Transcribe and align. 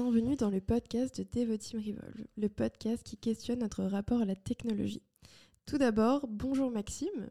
bienvenue 0.00 0.36
dans 0.36 0.50
le 0.50 0.60
podcast 0.60 1.20
de 1.20 1.24
Devoteam 1.24 1.80
Revolve, 1.80 2.24
le 2.36 2.48
podcast 2.48 3.02
qui 3.02 3.16
questionne 3.16 3.58
notre 3.58 3.82
rapport 3.82 4.20
à 4.20 4.24
la 4.24 4.36
technologie. 4.36 5.02
Tout 5.66 5.76
d'abord, 5.76 6.28
bonjour 6.28 6.70
Maxime. 6.70 7.28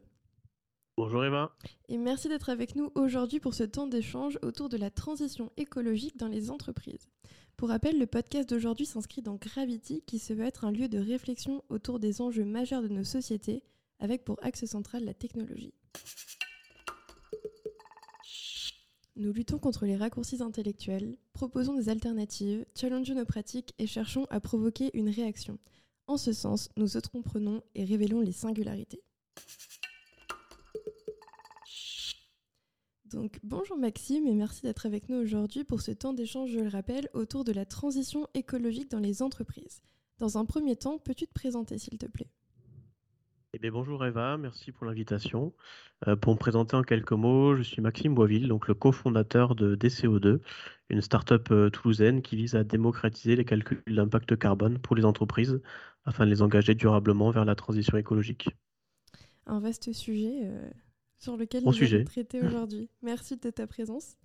Bonjour 0.98 1.24
Eva. 1.24 1.56
Et 1.88 1.96
merci 1.96 2.28
d'être 2.28 2.50
avec 2.50 2.76
nous 2.76 2.92
aujourd'hui 2.94 3.40
pour 3.40 3.54
ce 3.54 3.64
temps 3.64 3.86
d'échange 3.86 4.38
autour 4.42 4.68
de 4.68 4.76
la 4.76 4.90
transition 4.90 5.50
écologique 5.56 6.18
dans 6.18 6.28
les 6.28 6.50
entreprises. 6.50 7.08
Pour 7.56 7.70
rappel, 7.70 7.98
le 7.98 8.06
podcast 8.06 8.46
d'aujourd'hui 8.50 8.84
s'inscrit 8.84 9.22
dans 9.22 9.36
Gravity, 9.36 10.02
qui 10.06 10.18
se 10.18 10.34
veut 10.34 10.44
être 10.44 10.66
un 10.66 10.70
lieu 10.70 10.88
de 10.88 10.98
réflexion 10.98 11.64
autour 11.70 11.98
des 11.98 12.20
enjeux 12.20 12.44
majeurs 12.44 12.82
de 12.82 12.88
nos 12.88 13.02
sociétés, 13.02 13.62
avec 13.98 14.26
pour 14.26 14.36
axe 14.42 14.66
central 14.66 15.06
la 15.06 15.14
technologie. 15.14 15.72
Nous 19.18 19.32
luttons 19.32 19.58
contre 19.58 19.84
les 19.84 19.96
raccourcis 19.96 20.40
intellectuels, 20.44 21.16
proposons 21.32 21.74
des 21.74 21.88
alternatives, 21.88 22.64
challengeons 22.76 23.16
nos 23.16 23.24
pratiques 23.24 23.74
et 23.80 23.88
cherchons 23.88 24.26
à 24.30 24.38
provoquer 24.38 24.96
une 24.96 25.08
réaction. 25.08 25.58
En 26.06 26.16
ce 26.16 26.32
sens, 26.32 26.68
nous 26.76 26.96
entreprenons 26.96 27.60
et 27.74 27.84
révélons 27.84 28.20
les 28.20 28.30
singularités. 28.30 29.02
Donc 33.06 33.40
bonjour 33.42 33.76
Maxime 33.76 34.28
et 34.28 34.34
merci 34.34 34.62
d'être 34.62 34.86
avec 34.86 35.08
nous 35.08 35.16
aujourd'hui 35.16 35.64
pour 35.64 35.80
ce 35.80 35.90
temps 35.90 36.12
d'échange, 36.12 36.52
je 36.52 36.60
le 36.60 36.68
rappelle, 36.68 37.08
autour 37.12 37.42
de 37.42 37.50
la 37.50 37.66
transition 37.66 38.28
écologique 38.34 38.88
dans 38.88 39.00
les 39.00 39.20
entreprises. 39.20 39.80
Dans 40.18 40.38
un 40.38 40.44
premier 40.44 40.76
temps, 40.76 40.98
peux-tu 40.98 41.26
te 41.26 41.34
présenter 41.34 41.76
s'il 41.78 41.98
te 41.98 42.06
plaît? 42.06 42.30
Eh 43.62 43.70
bonjour 43.70 44.04
Eva, 44.04 44.36
merci 44.36 44.72
pour 44.72 44.86
l'invitation. 44.86 45.52
Euh, 46.06 46.16
pour 46.16 46.32
me 46.34 46.38
présenter 46.38 46.76
en 46.76 46.82
quelques 46.82 47.12
mots, 47.12 47.56
je 47.56 47.62
suis 47.62 47.82
Maxime 47.82 48.14
Boisville, 48.14 48.48
donc 48.48 48.68
le 48.68 48.74
cofondateur 48.74 49.54
de 49.54 49.74
DCO2, 49.74 50.40
une 50.90 51.00
start-up 51.00 51.48
euh, 51.50 51.70
toulousaine 51.70 52.22
qui 52.22 52.36
vise 52.36 52.54
à 52.54 52.64
démocratiser 52.64 53.36
les 53.36 53.44
calculs 53.44 53.82
d'impact 53.86 54.36
carbone 54.36 54.78
pour 54.78 54.96
les 54.96 55.04
entreprises 55.04 55.60
afin 56.04 56.24
de 56.24 56.30
les 56.30 56.42
engager 56.42 56.74
durablement 56.74 57.30
vers 57.30 57.44
la 57.44 57.54
transition 57.54 57.96
écologique. 57.96 58.48
Un 59.46 59.60
vaste 59.60 59.92
sujet 59.92 60.40
euh, 60.42 60.70
sur 61.18 61.36
lequel 61.36 61.64
nous 61.64 61.76
allons 61.76 62.04
traiter 62.04 62.42
aujourd'hui. 62.46 62.90
Merci 63.02 63.36
de 63.36 63.50
ta 63.50 63.66
présence. 63.66 64.16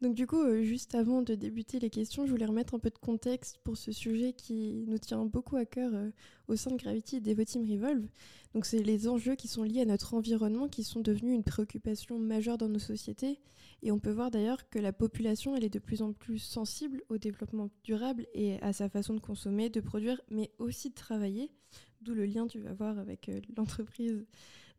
Donc 0.00 0.14
du 0.14 0.26
coup, 0.26 0.40
euh, 0.40 0.62
juste 0.62 0.94
avant 0.94 1.20
de 1.20 1.34
débuter 1.34 1.78
les 1.78 1.90
questions, 1.90 2.24
je 2.24 2.30
voulais 2.30 2.46
remettre 2.46 2.74
un 2.74 2.78
peu 2.78 2.88
de 2.88 2.96
contexte 2.96 3.58
pour 3.64 3.76
ce 3.76 3.92
sujet 3.92 4.32
qui 4.32 4.84
nous 4.86 4.96
tient 4.96 5.26
beaucoup 5.26 5.56
à 5.56 5.66
cœur 5.66 5.90
euh, 5.94 6.10
au 6.48 6.56
sein 6.56 6.70
de 6.70 6.76
Gravity 6.76 7.16
et 7.16 7.20
Devoteam 7.20 7.70
Revolve. 7.70 8.08
Donc 8.54 8.64
c'est 8.64 8.82
les 8.82 9.08
enjeux 9.08 9.34
qui 9.34 9.46
sont 9.46 9.62
liés 9.62 9.82
à 9.82 9.84
notre 9.84 10.14
environnement 10.14 10.68
qui 10.68 10.84
sont 10.84 11.00
devenus 11.00 11.34
une 11.34 11.44
préoccupation 11.44 12.18
majeure 12.18 12.56
dans 12.56 12.68
nos 12.68 12.78
sociétés. 12.78 13.40
Et 13.82 13.92
on 13.92 13.98
peut 13.98 14.10
voir 14.10 14.30
d'ailleurs 14.30 14.70
que 14.70 14.78
la 14.78 14.92
population, 14.94 15.54
elle 15.54 15.64
est 15.64 15.70
de 15.70 15.78
plus 15.78 16.00
en 16.00 16.14
plus 16.14 16.38
sensible 16.38 17.02
au 17.10 17.18
développement 17.18 17.68
durable 17.84 18.26
et 18.32 18.60
à 18.62 18.72
sa 18.72 18.88
façon 18.88 19.12
de 19.12 19.20
consommer, 19.20 19.68
de 19.68 19.80
produire, 19.80 20.20
mais 20.30 20.50
aussi 20.58 20.88
de 20.88 20.94
travailler. 20.94 21.50
D'où 22.00 22.14
le 22.14 22.24
lien 22.24 22.46
que 22.46 22.52
tu 22.52 22.60
vas 22.60 22.72
voir 22.72 22.98
avec 22.98 23.28
euh, 23.28 23.40
l'entreprise 23.54 24.24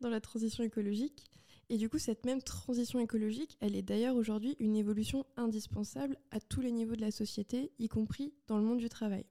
dans 0.00 0.10
la 0.10 0.20
transition 0.20 0.64
écologique. 0.64 1.24
Et 1.68 1.78
du 1.78 1.88
coup, 1.88 1.98
cette 1.98 2.26
même 2.26 2.42
transition 2.42 2.98
écologique, 2.98 3.56
elle 3.60 3.76
est 3.76 3.82
d'ailleurs 3.82 4.16
aujourd'hui 4.16 4.56
une 4.58 4.76
évolution 4.76 5.24
indispensable 5.36 6.18
à 6.30 6.40
tous 6.40 6.60
les 6.60 6.72
niveaux 6.72 6.96
de 6.96 7.00
la 7.00 7.10
société, 7.10 7.72
y 7.78 7.88
compris 7.88 8.34
dans 8.46 8.58
le 8.58 8.64
monde 8.64 8.78
du 8.78 8.88
travail. 8.88 9.24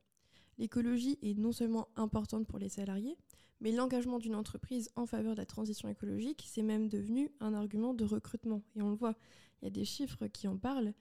L'écologie 0.57 1.17
est 1.21 1.37
non 1.37 1.51
seulement 1.51 1.87
importante 1.95 2.47
pour 2.47 2.59
les 2.59 2.69
salariés, 2.69 3.17
mais 3.61 3.71
l'engagement 3.71 4.17
d'une 4.17 4.35
entreprise 4.35 4.89
en 4.95 5.05
faveur 5.05 5.33
de 5.33 5.39
la 5.39 5.45
transition 5.45 5.87
écologique, 5.87 6.43
c'est 6.47 6.63
même 6.63 6.89
devenu 6.89 7.31
un 7.39 7.53
argument 7.53 7.93
de 7.93 8.03
recrutement. 8.03 8.63
Et 8.75 8.81
on 8.81 8.89
le 8.89 8.95
voit, 8.95 9.15
il 9.61 9.65
y 9.65 9.67
a 9.67 9.71
des 9.71 9.85
chiffres 9.85 10.27
qui 10.27 10.47
en 10.47 10.57
parlent. 10.57 10.93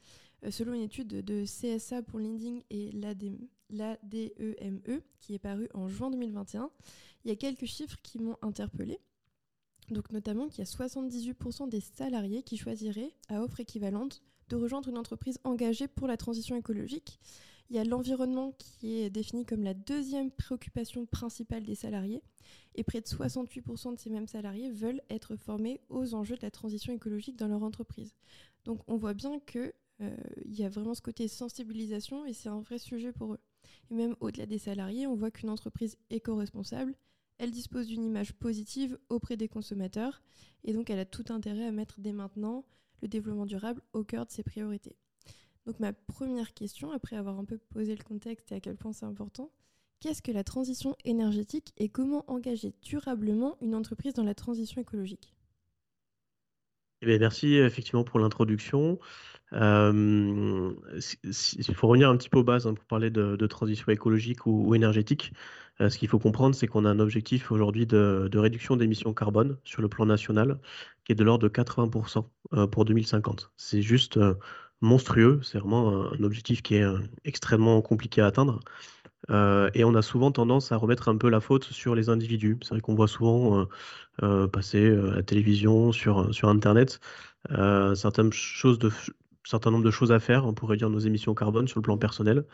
Euh, 0.45 0.51
selon 0.51 0.75
une 0.75 0.83
étude 0.83 1.09
de 1.09 1.45
CSA 1.45 2.03
pour 2.03 2.19
LinkedIn 2.19 2.61
et 2.71 2.93
l'ADEME, 2.93 3.49
e, 3.73 5.01
qui 5.21 5.35
est 5.35 5.39
parue 5.39 5.69
en 5.75 5.89
juin 5.89 6.11
2021, 6.11 6.71
il 7.25 7.31
y 7.31 7.33
a 7.33 7.37
quelques 7.37 7.67
chiffres 7.67 7.99
qui 8.03 8.19
m'ont 8.19 8.37
interpellée. 8.43 8.99
Donc 9.91 10.13
notamment 10.13 10.49
qu'il 10.49 10.65
y 10.65 10.69
a 10.69 10.71
78% 10.71 11.69
des 11.69 11.81
salariés 11.81 12.43
qui 12.43 12.57
choisiraient, 12.57 13.13
à 13.29 13.43
offre 13.43 13.61
équivalente, 13.61 14.23
de 14.49 14.57
rejoindre 14.57 14.89
une 14.89 14.99
entreprise 14.99 15.39
engagée 15.45 15.89
pour 15.89 16.07
la 16.07 16.17
transition 16.17 16.57
écologique. 16.57 17.21
Il 17.71 17.77
y 17.77 17.79
a 17.79 17.85
l'environnement 17.85 18.53
qui 18.59 19.01
est 19.01 19.11
défini 19.11 19.45
comme 19.45 19.63
la 19.63 19.75
deuxième 19.75 20.33
préoccupation 20.33 21.07
principale 21.07 21.63
des 21.63 21.77
salariés. 21.77 22.23
Et 22.75 22.83
près 22.83 23.01
de 23.01 23.07
68% 23.07 23.95
de 23.95 23.99
ces 23.99 24.11
mêmes 24.11 24.27
salariés 24.27 24.71
veulent 24.71 25.03
être 25.09 25.37
formés 25.37 25.81
aux 25.89 26.15
enjeux 26.15 26.37
de 26.37 26.43
la 26.43 26.51
transition 26.51 26.93
écologique 26.93 27.37
dans 27.37 27.47
leur 27.47 27.63
entreprise. 27.63 28.15
Donc 28.65 28.81
on 28.89 28.97
voit 28.97 29.15
bien 29.15 29.39
qu'il 29.41 29.73
euh, 30.03 30.17
y 30.47 30.65
a 30.65 30.69
vraiment 30.69 30.95
ce 30.95 31.03
côté 31.03 31.29
sensibilisation 31.29 32.25
et 32.27 32.33
c'est 32.33 32.49
un 32.49 32.61
vrai 32.61 32.79
sujet 32.79 33.13
pour 33.13 33.35
eux. 33.35 33.41
Et 33.91 33.95
même 33.95 34.17
au-delà 34.21 34.47
des 34.47 34.59
salariés, 34.59 35.07
on 35.07 35.15
voit 35.15 35.31
qu'une 35.31 35.51
entreprise 35.51 35.97
éco-responsable, 36.11 36.97
elle 37.41 37.51
dispose 37.51 37.87
d'une 37.87 38.05
image 38.05 38.35
positive 38.35 38.99
auprès 39.09 39.39
des 39.39 39.49
consommateurs 39.49 40.23
et 40.63 40.75
donc 40.75 40.91
elle 40.91 40.99
a 40.99 41.07
tout 41.07 41.25
intérêt 41.31 41.65
à 41.65 41.73
mettre 41.73 41.99
dès 41.99 42.13
maintenant 42.13 42.67
le 43.01 43.09
développement 43.09 43.47
durable 43.47 43.81
au 43.95 44.05
cœur 44.05 44.27
de 44.27 44.31
ses 44.31 44.43
priorités. 44.43 44.95
Donc 45.65 45.81
ma 45.81 45.95
première 45.95 46.53
question, 46.53 46.93
après 46.93 47.17
avoir 47.17 47.39
un 47.39 47.47
peu 47.47 47.57
posé 47.57 47.97
le 47.97 48.05
contexte 48.05 48.53
et 48.53 48.57
à 48.57 48.61
quel 48.61 48.77
point 48.77 48.93
c'est 48.93 49.07
important, 49.07 49.51
qu'est-ce 50.01 50.21
que 50.21 50.33
la 50.33 50.45
transition 50.45 50.95
énergétique 51.07 51.73
et 51.79 51.89
comment 51.89 52.31
engager 52.31 52.75
durablement 52.83 53.57
une 53.63 53.75
entreprise 53.75 54.13
dans 54.13 54.23
la 54.23 54.35
transition 54.35 54.79
écologique? 54.79 55.35
Eh 57.03 57.19
merci 57.19 57.57
effectivement 57.57 58.05
pour 58.05 58.21
l'introduction. 58.21 58.99
Euh, 59.53 60.73
il 61.25 61.75
faut 61.75 61.89
revenir 61.89 62.09
un 62.09 62.17
petit 62.17 62.29
peu 62.29 62.39
aux 62.39 62.45
bases 62.45 62.67
hein, 62.67 62.75
pour 62.75 62.85
parler 62.85 63.11
de, 63.11 63.47
transition 63.47 63.91
écologique 63.91 64.47
ou, 64.47 64.75
énergétique. 64.75 65.33
Euh, 65.81 65.89
ce 65.89 65.99
qu'il 65.99 66.09
faut 66.09 66.19
comprendre, 66.19 66.55
c'est 66.55 66.67
qu'on 66.67 66.85
a 66.85 66.91
un 66.91 67.01
objectif 67.01 67.51
aujourd'hui 67.51 67.87
de, 67.87 68.31
réduction 68.35 68.77
d'émissions 68.77 69.15
carbone 69.15 69.57
sur 69.65 69.83
le 69.83 69.89
plan 69.89 70.07
national 70.07 70.59
qui 71.05 71.13
est 71.13 71.15
de 71.15 71.25
l'ordre 71.25 71.49
de 71.49 71.53
80% 71.53 72.27
euh, 72.55 72.67
pour 72.67 72.85
2050. 72.85 73.51
C'est 73.57 73.83
juste 73.83 74.19
monstrueux, 74.81 75.41
c'est 75.43 75.59
vraiment 75.59 76.13
un, 76.13 76.23
objectif 76.23 76.63
qui 76.63 76.77
est 76.77 76.87
extrêmement 77.25 77.81
compliqué 77.83 78.21
à 78.21 78.27
atteindre. 78.27 78.61
Et 79.31 79.85
on 79.85 79.95
a 79.95 80.03
souvent 80.03 80.33
tendance 80.33 80.73
à 80.73 80.77
remettre 80.77 81.09
un 81.09 81.17
peu 81.17 81.29
la 81.31 81.41
faute 81.41 81.65
sur 81.65 81.95
les 81.95 82.09
individus. 82.09 82.59
C'est 82.63 82.71
vrai 82.71 82.81
qu'on 82.81 82.95
voit 82.95 83.09
souvent 83.09 83.67
passer 84.53 84.91
à 84.91 85.17
la 85.17 85.23
télévision, 85.23 85.93
sur, 85.93 86.35
sur 86.35 86.49
Internet, 86.49 87.01
certaines 87.95 88.33
choses 88.33 88.79
de, 88.79 88.91
certain 89.45 89.71
nombre 89.71 89.85
de 89.85 89.91
choses 89.91 90.13
à 90.13 90.21
faire 90.21 90.53
pour 90.55 90.69
réduire 90.69 90.91
nos 90.91 90.99
émissions 90.99 91.35
carbone 91.35 91.69
sur 91.69 91.79
le 91.79 91.83
plan 91.83 91.97
personnel. 91.99 92.45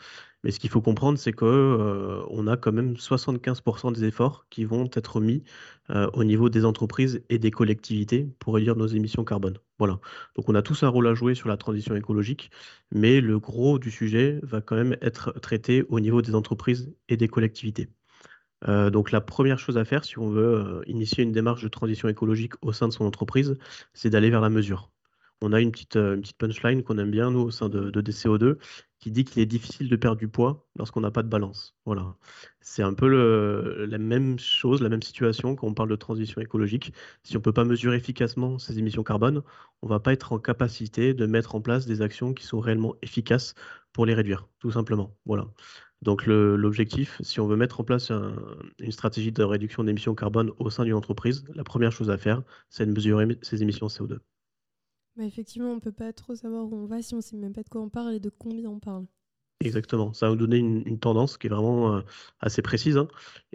Mais 0.43 0.51
ce 0.51 0.59
qu'il 0.59 0.69
faut 0.69 0.81
comprendre, 0.81 1.17
c'est 1.17 1.33
qu'on 1.33 1.45
euh, 1.47 2.47
a 2.47 2.57
quand 2.57 2.71
même 2.71 2.93
75% 2.93 3.93
des 3.93 4.05
efforts 4.05 4.45
qui 4.49 4.65
vont 4.65 4.89
être 4.93 5.19
mis 5.19 5.43
euh, 5.89 6.09
au 6.13 6.23
niveau 6.23 6.49
des 6.49 6.65
entreprises 6.65 7.23
et 7.29 7.39
des 7.39 7.51
collectivités 7.51 8.29
pour 8.39 8.55
réduire 8.55 8.75
nos 8.75 8.87
émissions 8.87 9.23
carbone. 9.23 9.57
Voilà. 9.79 9.99
Donc 10.35 10.49
on 10.49 10.55
a 10.55 10.61
tous 10.61 10.83
un 10.83 10.89
rôle 10.89 11.07
à 11.07 11.13
jouer 11.13 11.35
sur 11.35 11.49
la 11.49 11.57
transition 11.57 11.95
écologique, 11.95 12.51
mais 12.91 13.21
le 13.21 13.39
gros 13.39 13.79
du 13.79 13.91
sujet 13.91 14.39
va 14.43 14.61
quand 14.61 14.75
même 14.75 14.97
être 15.01 15.39
traité 15.39 15.83
au 15.89 15.99
niveau 15.99 16.21
des 16.21 16.35
entreprises 16.35 16.93
et 17.09 17.17
des 17.17 17.27
collectivités. 17.27 17.89
Euh, 18.67 18.89
donc 18.89 19.11
la 19.11 19.21
première 19.21 19.59
chose 19.59 19.77
à 19.77 19.85
faire 19.85 20.03
si 20.03 20.17
on 20.17 20.29
veut 20.29 20.81
initier 20.87 21.23
une 21.23 21.31
démarche 21.31 21.61
de 21.61 21.67
transition 21.67 22.07
écologique 22.09 22.53
au 22.61 22.73
sein 22.73 22.87
de 22.87 22.93
son 22.93 23.05
entreprise, 23.05 23.57
c'est 23.93 24.09
d'aller 24.09 24.29
vers 24.31 24.41
la 24.41 24.49
mesure 24.49 24.89
on 25.41 25.53
a 25.53 25.61
une 25.61 25.71
petite, 25.71 25.95
euh, 25.97 26.15
une 26.15 26.21
petite 26.21 26.37
punchline 26.37 26.83
qu'on 26.83 26.97
aime 26.97 27.11
bien, 27.11 27.31
nous, 27.31 27.41
au 27.41 27.51
sein 27.51 27.69
de, 27.69 27.91
DCO2, 28.01 28.57
qui 28.99 29.11
dit 29.11 29.23
qu'il 29.23 29.41
est 29.41 29.45
difficile 29.45 29.89
de 29.89 29.95
perdre 29.95 30.17
du 30.17 30.27
poids 30.27 30.67
lorsqu'on 30.75 31.01
n'a 31.01 31.11
pas 31.11 31.23
de 31.23 31.29
balance. 31.29 31.75
Voilà. 31.85 32.15
C'est 32.61 32.83
un 32.83 32.93
peu 32.93 33.07
la 33.85 33.97
même 33.97 34.39
chose, 34.39 34.81
la 34.81 34.89
même 34.89 35.03
situation 35.03 35.55
quand 35.55 35.67
on 35.67 35.73
parle 35.73 35.89
de 35.89 35.95
transition 35.95 36.41
écologique. 36.41 36.93
Si 37.23 37.35
on 37.35 37.39
ne 37.39 37.43
peut 37.43 37.53
pas 37.53 37.65
mesurer 37.65 37.97
efficacement 37.97 38.57
ces 38.59 38.79
émissions 38.79 39.03
carbone, 39.03 39.43
on 39.81 39.87
ne 39.87 39.89
va 39.91 39.99
pas 39.99 40.13
être 40.13 40.33
en 40.33 40.39
capacité 40.39 41.13
de 41.13 41.25
mettre 41.27 41.55
en 41.55 41.61
place 41.61 41.85
des 41.85 42.01
actions 42.01 42.33
qui 42.33 42.45
sont 42.45 42.59
réellement 42.59 42.95
efficaces 43.03 43.53
pour 43.93 44.05
les 44.05 44.13
réduire, 44.15 44.47
tout 44.59 44.71
simplement. 44.71 45.15
Voilà. 45.25 45.47
Donc 46.01 46.25
l'objectif, 46.27 47.19
si 47.21 47.39
on 47.39 47.47
veut 47.47 47.55
mettre 47.55 47.79
en 47.79 47.83
place 47.83 48.11
une 48.79 48.91
stratégie 48.91 49.31
de 49.31 49.43
réduction 49.43 49.83
d'émissions 49.83 50.15
carbone 50.15 50.51
au 50.59 50.69
sein 50.69 50.83
d'une 50.83 50.93
entreprise, 50.93 51.43
la 51.55 51.63
première 51.63 51.91
chose 51.91 52.09
à 52.09 52.17
faire, 52.17 52.43
c'est 52.69 52.85
de 52.85 52.91
mesurer 52.91 53.37
ses 53.41 53.61
émissions 53.63 53.87
CO2 53.87 54.19
effectivement, 55.25 55.71
on 55.71 55.75
ne 55.75 55.79
peut 55.79 55.91
pas 55.91 56.13
trop 56.13 56.35
savoir 56.35 56.65
où 56.65 56.75
on 56.75 56.85
va 56.85 57.01
si 57.01 57.13
on 57.13 57.17
ne 57.17 57.21
sait 57.21 57.37
même 57.37 57.53
pas 57.53 57.63
de 57.63 57.69
quoi 57.69 57.81
on 57.81 57.89
parle 57.89 58.15
et 58.15 58.19
de 58.19 58.29
combien 58.29 58.69
on 58.69 58.79
parle. 58.79 59.05
Exactement, 59.59 60.13
ça 60.13 60.27
va 60.27 60.35
nous 60.35 60.37
donner 60.37 60.57
une, 60.57 60.99
tendance 60.99 61.37
qui 61.37 61.47
est 61.47 61.49
vraiment 61.49 61.95
euh, 61.95 62.01
assez 62.39 62.61
précise. 62.61 62.97
Hein. 62.97 63.07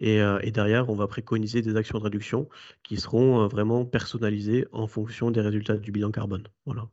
Euh, 0.02 0.40
et, 0.42 0.50
derrière, 0.50 0.90
on 0.90 0.96
va 0.96 1.06
préconiser 1.06 1.62
des 1.62 1.76
actions 1.76 1.96
de 1.98 2.02
réduction 2.02 2.48
qui 2.82 2.96
seront 2.96 3.42
euh, 3.42 3.46
vraiment 3.46 3.84
personnalisées 3.84 4.66
en 4.72 4.88
fonction 4.88 5.30
des 5.30 5.40
résultats 5.40 5.76
du 5.76 5.92
bilan 5.92 6.10
carbone. 6.10 6.48
Voilà. 6.66 6.88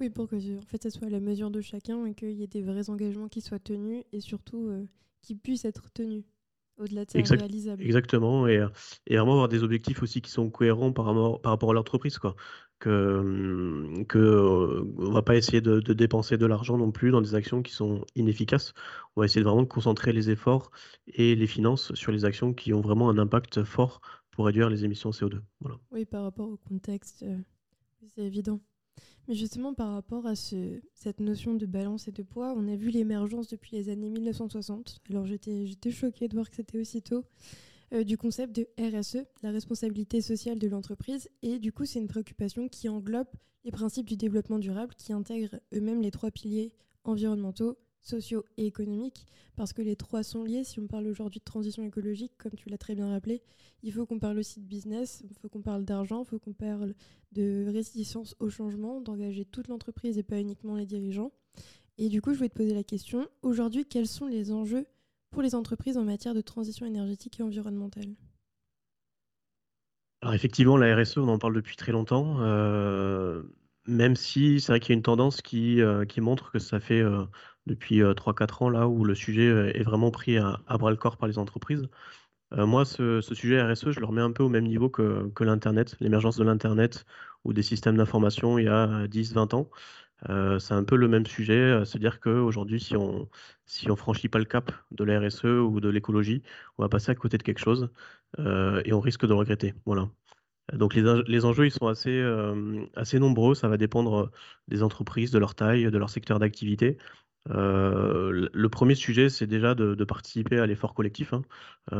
Oui, 0.00 0.10
pour 0.10 0.28
que 0.28 0.36
en 0.36 0.66
fait, 0.66 0.82
ça 0.82 0.90
soit 0.90 1.06
à 1.06 1.10
la 1.10 1.20
mesure 1.20 1.50
de 1.50 1.62
chacun 1.62 2.04
et 2.04 2.14
qu'il 2.14 2.32
y 2.32 2.42
ait 2.42 2.48
des 2.48 2.62
vrais 2.62 2.90
engagements 2.90 3.28
qui 3.28 3.40
soient 3.40 3.58
tenus 3.58 4.04
et 4.12 4.20
surtout 4.20 4.70
qui 5.22 5.34
puissent 5.34 5.64
être 5.64 5.90
tenus. 5.92 6.24
Au-delà 6.78 7.04
de 7.04 7.10
ça 7.10 7.34
réalisable. 7.34 7.82
Exactement, 7.82 8.46
et, 8.46 8.64
et, 9.06 9.16
vraiment 9.16 9.32
avoir 9.32 9.48
des 9.48 9.62
objectifs 9.62 10.02
aussi 10.02 10.20
qui 10.20 10.30
sont 10.30 10.50
cohérents 10.50 10.92
par 10.92 11.06
rapport, 11.06 11.40
par 11.40 11.52
rapport 11.52 11.70
à 11.70 11.74
l'entreprise. 11.74 12.18
Quoi. 12.18 12.34
Que, 12.78 13.18
hum, 13.18 14.04
que 14.06 14.82
on 14.98 15.12
va 15.12 15.22
pas 15.22 15.36
essayer 15.36 15.60
de, 15.60 15.78
de 15.78 15.92
dépenser 15.92 16.36
de 16.36 16.46
l'argent 16.46 16.76
non 16.76 16.90
plus 16.90 17.12
dans 17.12 17.20
des 17.20 17.34
actions 17.34 17.62
qui 17.62 17.72
sont 17.72 18.04
inefficaces. 18.16 18.74
On 19.14 19.20
va 19.20 19.26
essayer 19.26 19.40
de 19.40 19.46
vraiment 19.46 19.62
de 19.62 19.68
concentrer 19.68 20.12
les 20.12 20.30
efforts 20.30 20.70
et 21.06 21.36
les 21.36 21.46
finances 21.46 21.94
sur 21.94 22.10
les 22.10 22.24
actions 22.24 22.52
qui 22.52 22.72
ont 22.72 22.80
vraiment 22.80 23.08
un 23.08 23.18
impact 23.18 23.62
fort 23.62 24.00
pour 24.32 24.46
réduire 24.46 24.68
les 24.68 24.84
émissions 24.84 25.10
CO2. 25.10 25.40
Voilà. 25.60 25.78
Oui, 25.92 26.04
par 26.04 26.24
rapport 26.24 26.48
au 26.48 26.56
contexte, 26.56 27.22
euh, 27.22 27.38
c'est 28.14 28.22
évident. 28.22 28.60
Mais 29.28 29.34
justement, 29.34 29.72
par 29.72 29.92
rapport 29.92 30.26
à 30.26 30.34
ce, 30.34 30.80
cette 30.94 31.20
notion 31.20 31.54
de 31.54 31.66
balance 31.66 32.08
et 32.08 32.12
de 32.12 32.22
poids, 32.22 32.54
on 32.56 32.66
a 32.68 32.76
vu 32.76 32.90
l'émergence 32.90 33.48
depuis 33.48 33.76
les 33.76 33.88
années 33.88 34.10
1960. 34.10 35.00
Alors 35.10 35.26
j'étais 35.26 35.90
choquée 35.90 36.28
de 36.28 36.34
voir 36.34 36.50
que 36.50 36.56
c'était 36.56 36.78
aussitôt 36.78 37.24
euh, 37.92 38.04
du 38.04 38.16
concept 38.16 38.54
de 38.56 38.68
RSE, 38.78 39.24
la 39.42 39.50
responsabilité 39.50 40.20
sociale 40.20 40.58
de 40.58 40.66
l'entreprise. 40.66 41.28
Et 41.42 41.58
du 41.58 41.72
coup, 41.72 41.84
c'est 41.84 42.00
une 42.00 42.08
préoccupation 42.08 42.68
qui 42.68 42.88
englobe 42.88 43.28
les 43.64 43.70
principes 43.70 44.08
du 44.08 44.16
développement 44.16 44.58
durable, 44.58 44.94
qui 44.96 45.12
intègrent 45.12 45.60
eux-mêmes 45.72 46.02
les 46.02 46.10
trois 46.10 46.30
piliers 46.30 46.72
environnementaux, 47.04 47.76
sociaux 48.02 48.44
et 48.56 48.66
économiques, 48.66 49.26
parce 49.56 49.72
que 49.72 49.82
les 49.82 49.96
trois 49.96 50.22
sont 50.22 50.44
liés. 50.44 50.64
Si 50.64 50.80
on 50.80 50.86
parle 50.86 51.06
aujourd'hui 51.06 51.40
de 51.40 51.44
transition 51.44 51.84
écologique, 51.84 52.32
comme 52.38 52.52
tu 52.52 52.68
l'as 52.68 52.78
très 52.78 52.94
bien 52.94 53.08
rappelé, 53.08 53.42
il 53.82 53.92
faut 53.92 54.06
qu'on 54.06 54.18
parle 54.18 54.38
aussi 54.38 54.60
de 54.60 54.66
business, 54.66 55.22
il 55.28 55.34
faut 55.36 55.48
qu'on 55.48 55.62
parle 55.62 55.84
d'argent, 55.84 56.22
il 56.22 56.26
faut 56.26 56.38
qu'on 56.38 56.52
parle 56.52 56.94
de 57.32 57.66
résistance 57.72 58.36
au 58.40 58.50
changement, 58.50 59.00
d'engager 59.00 59.44
toute 59.44 59.68
l'entreprise 59.68 60.18
et 60.18 60.22
pas 60.22 60.40
uniquement 60.40 60.76
les 60.76 60.86
dirigeants. 60.86 61.32
Et 61.98 62.08
du 62.08 62.20
coup, 62.20 62.32
je 62.32 62.38
voulais 62.38 62.48
te 62.48 62.56
poser 62.56 62.74
la 62.74 62.84
question, 62.84 63.28
aujourd'hui, 63.42 63.84
quels 63.84 64.06
sont 64.06 64.26
les 64.26 64.52
enjeux 64.52 64.86
pour 65.30 65.42
les 65.42 65.54
entreprises 65.54 65.96
en 65.96 66.04
matière 66.04 66.34
de 66.34 66.40
transition 66.40 66.86
énergétique 66.86 67.40
et 67.40 67.42
environnementale? 67.42 68.14
Alors 70.22 70.34
effectivement, 70.34 70.76
la 70.76 70.94
RSE, 70.96 71.18
on 71.18 71.28
en 71.28 71.38
parle 71.38 71.54
depuis 71.54 71.76
très 71.76 71.90
longtemps. 71.90 72.40
Euh, 72.40 73.42
même 73.86 74.16
si 74.16 74.60
c'est 74.60 74.72
vrai 74.72 74.80
qu'il 74.80 74.90
y 74.90 74.92
a 74.94 74.96
une 74.96 75.02
tendance 75.02 75.42
qui, 75.42 75.80
euh, 75.82 76.04
montre 76.18 76.52
que 76.52 76.58
ça 76.58 76.80
fait 76.80 77.00
euh, 77.00 77.24
depuis 77.66 78.00
3-4 78.00 78.62
ans 78.62 78.70
là 78.70 78.88
où 78.88 79.04
le 79.04 79.14
sujet 79.14 79.72
est 79.74 79.82
vraiment 79.82 80.10
pris 80.10 80.38
à, 80.38 80.60
bras 80.78 80.90
le 80.90 80.96
corps 80.96 81.16
par 81.16 81.28
les 81.28 81.38
entreprises. 81.38 81.88
moi, 82.52 82.84
ce, 82.84 83.20
sujet 83.22 83.62
RSE, 83.62 83.92
je 83.92 84.00
le 84.00 84.06
remets 84.06 84.20
un 84.22 84.32
peu 84.32 84.42
au 84.42 84.48
même 84.48 84.66
niveau 84.66 84.90
que, 84.90 85.30
l'Internet, 85.40 85.96
l'émergence 86.00 86.36
de 86.36 86.44
l'Internet 86.44 87.06
ou 87.44 87.52
des 87.52 87.62
systèmes 87.62 87.96
d'information 87.96 88.58
il 88.58 88.64
y 88.66 88.68
a 88.68 89.06
10-20 89.08 89.54
ans. 89.54 89.70
c'est 90.58 90.74
un 90.74 90.84
peu 90.84 90.96
le 90.96 91.08
même 91.08 91.26
sujet, 91.26 91.84
se 91.84 91.98
dire 91.98 92.20
qu'aujourd'hui, 92.20 92.80
si 92.80 92.96
on 92.96 93.28
si 93.66 93.90
on 93.90 93.96
franchit 93.96 94.28
pas 94.28 94.38
le 94.38 94.44
cap 94.44 94.72
de 94.90 95.04
la 95.04 95.20
RSE 95.20 95.44
ou 95.44 95.80
de 95.80 95.88
l'écologie, 95.88 96.42
on 96.78 96.82
va 96.82 96.88
passer 96.88 97.10
à 97.10 97.14
côté 97.14 97.38
de 97.38 97.42
quelque 97.42 97.60
chose 97.60 97.90
et 98.38 98.92
on 98.92 99.00
risque 99.00 99.26
de 99.26 99.32
regretter. 99.34 99.74
Voilà. 99.86 100.08
Donc 100.72 100.94
les, 100.94 101.44
enjeux, 101.44 101.66
ils 101.66 101.70
sont 101.70 101.86
assez, 101.86 102.10
euh, 102.10 102.84
assez 102.96 103.18
nombreux. 103.18 103.54
Ça 103.54 103.68
va 103.68 103.76
dépendre 103.76 104.24
euh, 104.24 104.30
des 104.68 104.82
entreprises, 104.82 105.30
de 105.30 105.38
leur 105.38 105.54
taille, 105.54 105.90
de 105.90 105.98
leur 105.98 106.10
secteur 106.10 106.38
d'activité. 106.38 106.96
Euh, 107.50 108.48
le 108.52 108.68
premier 108.68 108.94
sujet, 108.94 109.28
c'est 109.28 109.48
déjà 109.48 109.74
de, 109.74 110.04
participer 110.04 110.60
à 110.60 110.66
l'effort 110.66 110.94
collectif 110.94 111.32
hein, 111.32 111.42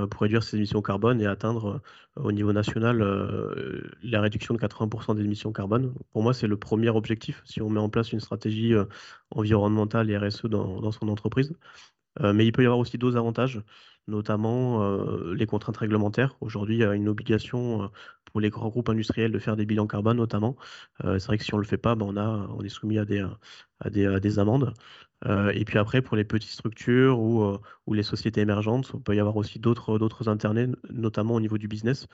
pour 0.08 0.22
réduire 0.22 0.42
ses 0.44 0.56
émissions 0.56 0.82
carbone 0.82 1.20
et 1.20 1.26
atteindre 1.26 1.82
au 2.16 2.30
niveau 2.30 2.52
national 2.52 2.98
la 4.02 4.20
réduction 4.20 4.54
de 4.54 4.60
80% 4.60 5.16
des 5.16 5.24
émissions 5.24 5.52
carbone. 5.52 5.94
Pour 6.12 6.22
moi, 6.22 6.32
c'est 6.32 6.46
le 6.46 6.56
premier 6.56 6.90
objectif 6.90 7.42
si 7.44 7.60
on 7.60 7.70
met 7.70 7.80
en 7.80 7.88
place 7.88 8.12
une 8.12 8.20
stratégie 8.20 8.72
environnementale 9.30 10.10
et 10.10 10.16
RSE 10.16 10.46
dans 10.46 10.92
son 10.92 11.08
entreprise. 11.08 11.52
Mais 12.20 12.46
il 12.46 12.52
peut 12.52 12.62
y 12.62 12.66
avoir 12.66 12.78
aussi 12.78 12.98
d'autres 12.98 13.16
avantages 13.16 13.62
notamment 14.08 14.82
euh, 14.82 15.34
les 15.34 15.46
contraintes 15.46 15.76
réglementaires. 15.76 16.36
Aujourd'hui, 16.40 16.76
il 16.76 16.80
y 16.80 16.84
a 16.84 16.94
une 16.94 17.08
obligation 17.08 17.84
euh, 17.84 17.86
pour 18.24 18.40
les 18.40 18.50
grands 18.50 18.68
groupes 18.68 18.88
industriels 18.88 19.32
de 19.32 19.38
faire 19.38 19.56
des 19.56 19.66
bilans 19.66 19.86
carbone 19.86 20.16
notamment. 20.16 20.56
Euh, 21.04 21.18
c'est 21.18 21.26
vrai 21.26 21.38
que 21.38 21.44
si 21.44 21.54
on 21.54 21.58
ne 21.58 21.62
le 21.62 21.68
fait 21.68 21.78
pas, 21.78 21.94
ben, 21.94 22.06
on, 22.08 22.16
a, 22.16 22.48
on 22.56 22.62
est 22.62 22.68
soumis 22.68 22.98
à 22.98 23.04
des, 23.04 23.24
à 23.80 23.90
des, 23.90 24.38
amendes. 24.38 24.74
et 25.54 25.64
puis 25.64 25.78
après, 25.78 26.02
pour 26.02 26.16
les 26.16 26.24
petites 26.24 26.50
structures 26.50 27.20
ou, 27.20 27.58
ou, 27.86 27.94
les 27.94 28.02
sociétés 28.02 28.40
émergentes, 28.40 28.92
on 28.94 29.00
peut 29.00 29.14
y 29.14 29.20
avoir 29.20 29.36
aussi 29.36 29.58
d'autres 29.58 30.28
internets, 30.28 30.68
notamment 30.90 31.34
au 31.34 31.40
niveau 31.40 31.58
du 31.58 31.68
business, 31.68 32.06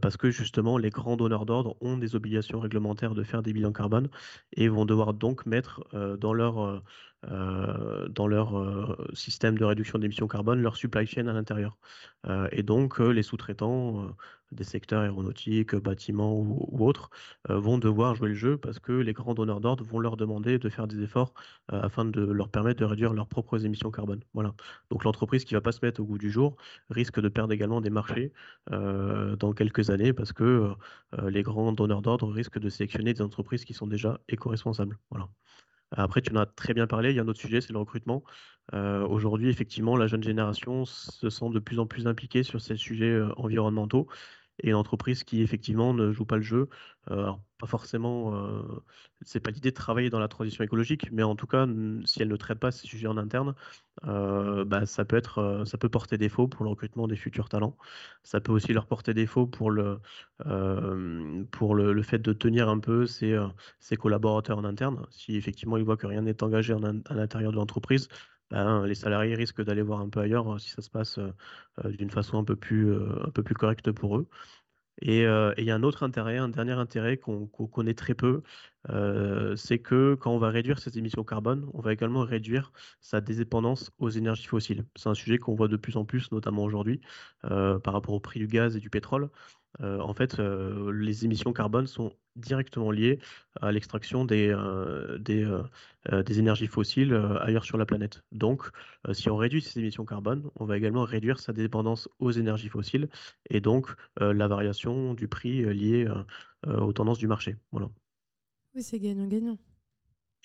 parce 0.00 0.16
que 0.16 0.30
justement, 0.30 0.78
les 0.78 0.90
grands 0.90 1.16
donneurs 1.16 1.46
d'ordre 1.46 1.76
ont 1.80 1.98
des 1.98 2.14
obligations 2.14 2.60
réglementaires 2.60 3.14
de 3.14 3.22
faire 3.22 3.42
des 3.42 3.52
bilans 3.52 3.72
carbone 3.72 4.08
et 4.52 4.68
vont 4.68 4.84
devoir 4.84 5.14
donc 5.14 5.46
mettre 5.46 5.82
dans 6.18 6.32
leur 6.32 6.82
euh, 7.28 8.08
dans 8.08 8.26
leur 8.26 8.58
euh, 8.58 8.96
système 9.12 9.58
de 9.58 9.64
réduction 9.64 9.98
d'émissions 9.98 10.26
carbone, 10.26 10.62
leur 10.62 10.76
supply 10.76 11.06
chain 11.06 11.26
à 11.26 11.34
l'intérieur. 11.34 11.76
Euh, 12.26 12.48
et 12.50 12.62
donc, 12.62 12.98
les 12.98 13.22
sous-traitants 13.22 14.16
des 14.52 14.64
secteurs 14.64 15.02
aéronautiques, 15.02 15.76
bâtiments 15.76 16.34
ou, 16.34 16.84
autres 16.84 17.10
vont 17.48 17.78
devoir 17.78 18.16
jouer 18.16 18.30
le 18.30 18.34
jeu 18.34 18.56
parce 18.56 18.80
que 18.80 18.92
les 18.92 19.12
grands 19.12 19.34
donneurs 19.34 19.60
d'ordre 19.60 19.84
vont 19.84 20.00
leur 20.00 20.16
demander 20.16 20.58
de 20.58 20.68
faire 20.68 20.88
des 20.88 21.02
efforts 21.02 21.34
afin 21.68 22.04
de 22.04 22.20
leur 22.20 22.48
permettre 22.48 22.80
de 22.80 22.84
réduire 22.84 23.12
leurs 23.12 23.28
propres 23.28 23.64
émissions 23.64 23.92
carbone. 23.92 24.24
Voilà. 24.34 24.54
Donc 24.90 25.04
l'entreprise 25.04 25.44
qui 25.44 25.54
ne 25.54 25.58
va 25.58 25.62
pas 25.62 25.72
se 25.72 25.78
mettre 25.84 26.00
au 26.00 26.04
goût 26.04 26.18
du 26.18 26.30
jour 26.30 26.56
risque 26.90 27.20
de 27.20 27.28
perdre 27.28 27.52
également 27.52 27.80
des 27.80 27.90
marchés 27.90 28.32
dans 28.68 29.52
quelques 29.54 29.90
années 29.90 30.12
parce 30.12 30.32
que 30.32 30.72
les 31.28 31.42
grands 31.42 31.72
donneurs 31.72 32.02
d'ordre 32.02 32.32
risquent 32.32 32.58
de 32.58 32.68
sélectionner 32.70 33.14
des 33.14 33.22
entreprises 33.22 33.64
qui 33.64 33.74
sont 33.74 33.86
déjà 33.86 34.20
éco-responsables. 34.28 34.98
Voilà. 35.10 35.28
Après, 35.92 36.22
tu 36.22 36.32
en 36.32 36.36
as 36.36 36.46
très 36.46 36.74
bien 36.74 36.86
parlé, 36.86 37.10
il 37.10 37.16
y 37.16 37.18
a 37.18 37.22
un 37.22 37.28
autre 37.28 37.40
sujet, 37.40 37.60
c'est 37.60 37.72
le 37.72 37.78
recrutement. 37.78 38.22
Euh, 38.74 39.06
aujourd'hui, 39.06 39.48
effectivement, 39.48 39.96
la 39.96 40.06
jeune 40.06 40.22
génération 40.22 40.84
se 40.84 41.28
sent 41.30 41.50
de 41.50 41.58
plus 41.58 41.78
en 41.80 41.86
plus 41.86 42.06
impliquée 42.06 42.42
sur 42.42 42.60
ces 42.60 42.76
sujets 42.76 43.06
euh, 43.10 43.32
environnementaux 43.36 44.06
et 44.62 44.70
une 44.70 44.74
entreprise 44.74 45.24
qui 45.24 45.42
effectivement 45.42 45.94
ne 45.94 46.12
joue 46.12 46.24
pas 46.24 46.36
le 46.36 46.42
jeu. 46.42 46.68
Euh, 47.10 47.32
pas 47.58 47.66
forcément, 47.66 48.34
euh, 48.34 48.62
c'est 49.22 49.40
pas 49.40 49.50
l'idée 49.50 49.70
de 49.70 49.74
travailler 49.74 50.10
dans 50.10 50.18
la 50.18 50.28
transition 50.28 50.64
écologique, 50.64 51.10
mais 51.12 51.22
en 51.22 51.34
tout 51.36 51.46
cas, 51.46 51.66
si 52.04 52.22
elle 52.22 52.28
ne 52.28 52.36
traite 52.36 52.58
pas 52.58 52.70
ces 52.70 52.86
sujets 52.86 53.06
en 53.06 53.16
interne, 53.16 53.54
euh, 54.06 54.64
bah, 54.64 54.86
ça 54.86 55.04
peut 55.04 55.20
porter 55.90 56.18
défaut 56.18 56.48
pour 56.48 56.64
le 56.64 56.70
recrutement 56.70 57.06
des 57.08 57.16
futurs 57.16 57.48
talents. 57.48 57.76
Ça 58.22 58.40
peut 58.40 58.52
aussi 58.52 58.72
leur 58.72 58.86
porter 58.86 59.14
défaut 59.14 59.46
pour 59.46 59.70
le, 59.70 60.00
fait 62.02 62.18
de 62.18 62.32
tenir 62.32 62.68
un 62.68 62.78
peu 62.78 63.06
ses, 63.06 63.36
collaborateurs 63.98 64.58
en 64.58 64.64
interne. 64.64 65.06
Si 65.10 65.36
effectivement 65.36 65.76
ils 65.76 65.84
voient 65.84 65.96
que 65.96 66.06
rien 66.06 66.22
n'est 66.22 66.42
engagé 66.42 66.74
à 66.74 67.14
l'intérieur 67.14 67.52
de 67.52 67.56
l'entreprise, 67.56 68.08
ben, 68.50 68.86
les 68.86 68.94
salariés 68.94 69.34
risquent 69.34 69.62
d'aller 69.62 69.82
voir 69.82 70.00
un 70.00 70.08
peu 70.08 70.20
ailleurs 70.20 70.60
si 70.60 70.70
ça 70.70 70.82
se 70.82 70.90
passe 70.90 71.18
d'une 71.84 72.10
façon 72.10 72.38
un 72.38 72.44
peu 72.44 72.56
plus, 72.56 72.94
un 72.94 73.30
peu 73.30 73.42
plus 73.42 73.54
correcte 73.54 73.92
pour 73.92 74.16
eux. 74.18 74.28
Et 75.02 75.22
il 75.22 75.64
y 75.64 75.70
a 75.70 75.74
un 75.74 75.82
autre 75.82 76.02
intérêt, 76.02 76.38
un 76.38 76.48
dernier 76.48 76.72
intérêt 76.72 77.16
qu'on 77.18 77.46
connaît 77.46 77.94
très 77.94 78.14
peu, 78.14 78.42
c'est 78.88 79.78
que 79.78 80.14
quand 80.14 80.32
on 80.32 80.38
va 80.38 80.50
réduire 80.50 80.78
ses 80.78 80.98
émissions 80.98 81.24
carbone, 81.24 81.68
on 81.74 81.80
va 81.80 81.92
également 81.92 82.22
réduire 82.22 82.72
sa 83.00 83.20
dépendance 83.20 83.90
aux 83.98 84.10
énergies 84.10 84.46
fossiles. 84.46 84.84
C'est 84.96 85.08
un 85.08 85.14
sujet 85.14 85.38
qu'on 85.38 85.54
voit 85.54 85.68
de 85.68 85.76
plus 85.76 85.96
en 85.96 86.04
plus, 86.04 86.32
notamment 86.32 86.64
aujourd'hui, 86.64 87.00
par 87.42 87.92
rapport 87.92 88.14
au 88.14 88.20
prix 88.20 88.40
du 88.40 88.46
gaz 88.46 88.76
et 88.76 88.80
du 88.80 88.90
pétrole. 88.90 89.30
En 89.80 90.14
fait, 90.14 90.38
les 90.38 91.24
émissions 91.24 91.52
carbone 91.52 91.86
sont 91.86 92.12
directement 92.36 92.90
liées 92.90 93.18
à 93.60 93.72
l'extraction 93.72 94.24
des, 94.24 94.54
des, 95.20 96.38
énergies 96.38 96.66
fossiles 96.66 97.14
ailleurs 97.40 97.64
sur 97.64 97.78
la 97.78 97.86
planète. 97.86 98.22
Donc, 98.32 98.70
si 99.12 99.30
on 99.30 99.36
réduit 99.36 99.62
ces 99.62 99.78
émissions 99.78 100.04
carbone, 100.04 100.50
on 100.56 100.64
va 100.64 100.76
également 100.76 101.04
réduire 101.04 101.38
sa 101.38 101.52
dépendance 101.52 102.08
aux 102.18 102.30
énergies 102.30 102.68
fossiles 102.68 103.08
et 103.48 103.60
donc 103.60 103.88
la 104.18 104.48
variation 104.48 105.14
du 105.14 105.28
prix 105.28 105.62
liée 105.74 106.08
aux 106.66 106.92
tendances 106.92 107.18
du 107.18 107.28
marché. 107.28 107.56
Voilà. 107.72 107.90
Oui, 108.74 108.82
c'est 108.82 108.98
gagnant-gagnant. 108.98 109.58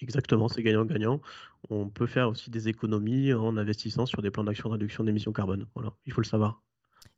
Exactement, 0.02 0.50
c'est 0.50 0.64
gagnant-gagnant. 0.64 1.22
On 1.70 1.90
peut 1.90 2.08
faire 2.08 2.30
aussi 2.30 2.50
des 2.50 2.68
économies 2.68 3.34
en 3.34 3.56
investissant 3.56 4.06
sur 4.06 4.22
des 4.22 4.32
plans 4.32 4.44
d'action 4.44 4.70
de 4.70 4.74
réduction 4.74 5.04
d'émissions 5.04 5.32
carbone. 5.32 5.68
Voilà, 5.74 5.96
il 6.06 6.12
faut 6.12 6.22
le 6.22 6.26
savoir. 6.26 6.64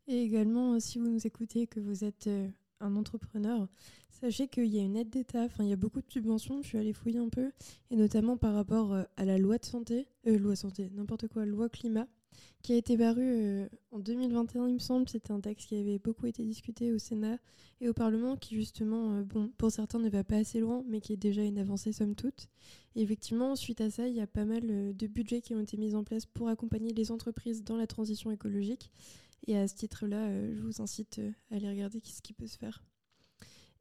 Et 0.08 0.22
également, 0.22 0.74
euh, 0.74 0.80
si 0.80 1.00
vous 1.00 1.10
nous 1.10 1.26
écoutez, 1.26 1.68
que 1.68 1.80
vous 1.80 2.04
êtes 2.04 2.28
euh, 2.28 2.48
un 2.80 2.96
entrepreneur, 2.96 3.68
sachez 4.10 4.48
qu'il 4.48 4.68
y 4.68 4.80
a 4.80 4.84
une 4.84 4.96
aide 4.96 5.10
d'État, 5.10 5.44
enfin 5.44 5.64
il 5.64 5.70
y 5.70 5.74
a 5.74 5.78
beaucoup 5.78 6.02
de 6.02 6.10
subventions, 6.10 6.62
je 6.62 6.68
suis 6.68 6.78
allée 6.78 6.94
fouiller 6.94 7.20
un 7.20 7.30
peu, 7.30 7.52
et 7.90 7.96
notamment 7.96 8.38
par 8.38 8.54
rapport 8.54 8.94
euh, 8.94 9.04
à 9.18 9.26
la 9.26 9.38
loi 9.38 9.58
de 9.58 9.66
santé, 9.66 10.08
loi 10.26 10.56
santé, 10.56 10.90
n'importe 10.94 11.28
quoi, 11.28 11.46
loi 11.46 11.68
climat, 11.68 12.08
qui 12.62 12.74
a 12.74 12.76
été 12.76 12.98
parue 12.98 13.68
en 13.92 14.00
2021, 14.00 14.68
il 14.68 14.74
me 14.74 14.80
semble, 14.80 15.08
c'était 15.08 15.32
un 15.32 15.40
texte 15.40 15.68
qui 15.68 15.78
avait 15.78 16.00
beaucoup 16.00 16.26
été 16.26 16.44
discuté 16.44 16.92
au 16.92 16.98
Sénat 16.98 17.38
et 17.80 17.88
au 17.88 17.94
Parlement, 17.94 18.36
qui 18.36 18.56
justement, 18.56 19.22
bon, 19.22 19.50
pour 19.58 19.72
certains 19.72 20.00
ne 20.00 20.10
va 20.10 20.24
pas 20.24 20.38
assez 20.38 20.60
loin, 20.60 20.84
mais 20.88 21.00
qui 21.00 21.14
est 21.14 21.18
déjà 21.18 21.44
une 21.44 21.60
avancée 21.60 21.94
somme 21.94 22.16
toute. 22.16 22.50
Et 22.96 23.04
effectivement, 23.04 23.56
suite 23.56 23.80
à 23.80 23.90
ça, 23.90 24.08
il 24.08 24.16
y 24.16 24.22
a 24.22 24.28
pas 24.28 24.46
mal 24.46 24.96
de 24.96 25.08
budgets 25.08 25.42
qui 25.42 25.56
ont 25.56 25.62
été 25.62 25.78
mis 25.78 25.96
en 25.96 26.04
place 26.04 26.26
pour 26.26 26.50
accompagner 26.50 26.94
les 26.94 27.12
entreprises 27.12 27.64
dans 27.64 27.78
la 27.78 27.88
transition 27.88 28.32
écologique. 28.32 28.92
Et 29.46 29.58
à 29.58 29.68
ce 29.68 29.76
titre-là, 29.76 30.28
euh, 30.28 30.56
je 30.56 30.62
vous 30.62 30.82
incite 30.82 31.20
euh, 31.20 31.32
à 31.52 31.56
aller 31.56 31.70
regarder 31.70 32.02
ce 32.04 32.22
qui 32.22 32.34
peut 32.34 32.48
se 32.48 32.58
faire. 32.58 32.84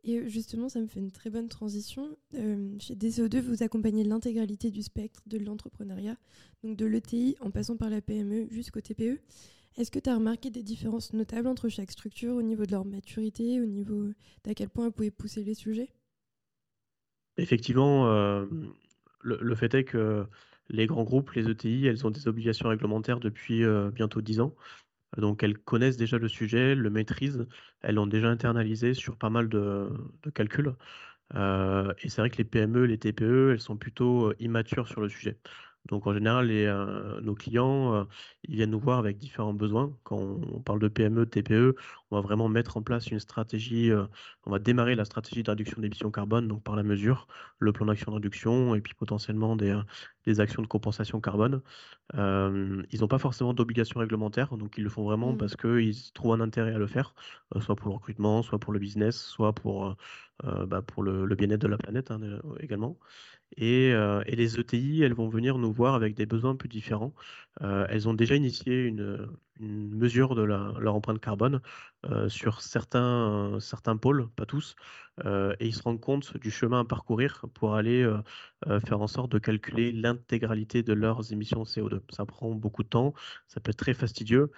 Et 0.07 0.21
euh, 0.21 0.29
justement, 0.29 0.69
ça 0.69 0.81
me 0.81 0.87
fait 0.87 1.01
une 1.01 1.11
très 1.11 1.29
bonne 1.29 1.49
transition. 1.49 2.17
chez 2.33 2.95
DCO2, 2.95 3.41
vous 3.41 3.63
accompagnez 3.63 4.05
l'intégralité 4.05 4.71
du 4.71 4.83
spectre 4.83 5.23
de 5.27 5.37
l'entrepreneuriat, 5.37 6.17
donc 6.63 6.77
de 6.77 6.87
l'ETI 6.87 7.37
en 7.41 7.51
passant 7.51 7.77
par 7.77 7.91
la 7.91 8.01
PME 8.01 8.47
jusqu'au 8.51 8.81
TPE. 8.81 9.21
Est-ce 9.77 9.91
que 9.91 9.99
tu 9.99 10.09
as 10.09 10.15
remarqué 10.15 10.49
des 10.51 10.63
différences 10.63 11.13
notables 11.13 11.49
entre 11.49 11.69
chaque 11.69 11.91
structure 11.91 12.35
au 12.35 12.43
niveau 12.43 12.65
de 12.65 12.71
leur 12.71 12.87
maturité, 12.87 13.61
au 13.61 13.67
niveau 13.67 14.09
d'à 14.45 14.55
quel 14.55 14.71
point 14.71 14.87
elles 14.87 14.93
pouvaient 14.93 15.11
pousser 15.11 15.45
les 15.45 15.55
sujets? 15.55 15.91
Effectivement, 17.37 18.09
euh, 18.11 18.47
le, 19.21 19.55
fait 19.55 19.75
est 19.75 19.85
que 19.85 20.25
les 20.71 20.87
grands 20.87 21.05
groupes, 21.05 21.33
les 21.33 21.51
ETI, 21.51 21.87
elles 21.87 22.07
ont 22.07 22.11
des 22.11 22.27
obligations 22.27 22.71
réglementaires 22.71 23.21
depuis 23.21 23.65
euh, 23.65 23.91
bientôt 23.91 24.23
10 24.23 24.41
ans. 24.41 24.55
Donc 25.19 25.43
elles 25.43 25.59
connaissent 25.59 25.97
déjà 25.97 26.19
le 26.19 26.29
sujet, 26.29 26.75
le 26.75 26.91
maîtrisent, 26.91 27.47
elles 27.83 27.97
l'ont 27.97 28.07
déjà 28.07 28.29
internalisé 28.29 28.95
sur 28.95 29.17
pas 29.17 29.31
mal 29.31 29.49
de, 29.49 29.89
calculs. 30.35 30.75
Euh, 31.35 31.93
et 32.03 32.09
c'est 32.09 32.21
vrai 32.23 32.31
que 32.31 32.39
les 32.39 32.45
PME, 32.45 32.85
les 32.87 32.99
TPE, 32.99 33.51
elles 33.53 33.61
sont 33.61 33.77
plutôt 33.77 34.33
immatures 34.39 34.89
sur 34.89 35.01
le 35.01 35.09
sujet. 35.09 35.39
Donc 35.87 36.07
en 36.07 36.13
général, 36.13 36.49
euh, 36.51 37.21
nos 37.21 37.35
clients, 37.35 37.95
euh, 37.95 38.05
ils 38.45 38.57
viennent 38.57 38.71
nous 38.71 38.81
voir 38.81 38.99
avec 38.99 39.19
différents 39.19 39.55
besoins. 39.55 39.97
Quand 40.05 40.19
on, 40.19 40.61
parle 40.61 40.81
de 40.81 40.89
PME, 40.89 41.27
TPE, 41.27 41.75
on 42.11 42.17
va 42.17 42.23
vraiment 42.23 42.49
mettre 42.49 42.77
en 42.77 42.83
place 42.83 43.09
une 43.11 43.21
stratégie, 43.21 43.91
euh, 43.91 44.07
on 44.45 44.51
va 44.51 44.59
démarrer 44.59 44.95
la 44.95 45.05
stratégie 45.05 45.43
de 45.43 45.51
réduction 45.51 45.81
d'émissions 45.81 46.11
carbone, 46.11 46.49
donc 46.49 46.63
par 46.63 46.77
la 46.77 46.83
mesure, 46.83 47.29
le 47.59 47.73
plan 47.73 47.87
d'action 47.87 48.11
de 48.11 48.17
réduction 48.17 48.75
et 48.75 48.81
puis 48.81 48.95
potentiellement 48.95 49.57
des, 49.57 49.79
actions 50.41 50.63
de 50.63 50.67
compensation 50.67 51.21
carbone. 51.21 51.63
ils 52.15 53.01
n'ont 53.01 53.09
pas 53.09 53.19
forcément 53.19 53.55
d'obligations 53.55 54.01
réglementaires, 54.01 54.57
donc 54.57 54.77
ils 54.79 54.85
le 54.85 54.91
font 54.91 55.05
vraiment 55.05 55.33
mmh. 55.33 55.39
parce 55.39 55.57
qu'ils 55.57 56.13
trouvent 56.13 56.35
un 56.35 56.41
intérêt 56.41 56.75
à 56.75 56.79
le 56.79 56.87
faire, 56.87 57.15
soit 57.61 57.77
pour 57.77 57.89
le 57.89 57.95
recrutement, 57.95 58.43
soit 58.43 58.59
pour 58.59 58.73
le 58.73 58.79
business, 58.79 59.17
soit 59.17 59.53
pour, 59.53 59.97
bah, 60.43 60.83
pour 60.83 61.03
le, 61.03 61.35
bien-être 61.35 61.63
de 61.63 61.69
la 61.69 61.79
planète 61.79 62.11
hein, 62.11 62.21
également. 62.61 62.99
Euh, 63.61 64.23
et, 64.27 64.37
les 64.37 64.59
ETI, 64.59 65.03
elles 65.03 65.15
vont 65.15 65.29
venir 65.29 65.59
nous 65.59 65.73
voir 65.73 65.95
avec 65.95 66.15
des 66.15 66.27
besoins 66.27 66.57
plus 66.57 66.69
différents. 66.69 67.15
Elles 67.61 68.09
ont 68.09 68.15
déjà 68.15 68.35
initié 68.37 68.83
une, 68.85 69.29
mesure 69.61 70.35
de 70.35 70.43
leur 70.43 70.95
empreinte 70.95 71.21
carbone 71.21 71.61
euh, 72.07 72.29
sur 72.29 72.63
certains, 72.63 73.59
certains 73.61 73.97
pôles, 73.97 74.29
pas 74.37 74.47
tous, 74.47 74.77
et 75.25 75.67
ils 75.67 75.75
se 75.75 75.83
rendent 75.83 76.01
compte 76.01 76.37
du 76.37 76.51
chemin 76.51 76.81
à 76.81 76.85
parcourir 76.85 77.47
pour 77.55 77.75
aller 77.75 78.07
faire 78.85 79.01
en 79.01 79.07
sorte 79.07 79.33
de 79.33 79.39
calculer 79.39 79.91
l'intégralité 79.91 80.83
de 80.83 80.93
leurs 80.93 81.33
émissions 81.33 81.65
CO2. 81.65 82.03
Ça 82.11 82.27
prend 82.27 82.55
beaucoup 82.55 82.83
de 82.83 82.89
temps, 82.89 83.15
ça 83.47 83.61
peut 83.61 83.71
être 83.71 83.79
très 83.79 83.95
fastidieux. 83.95 84.51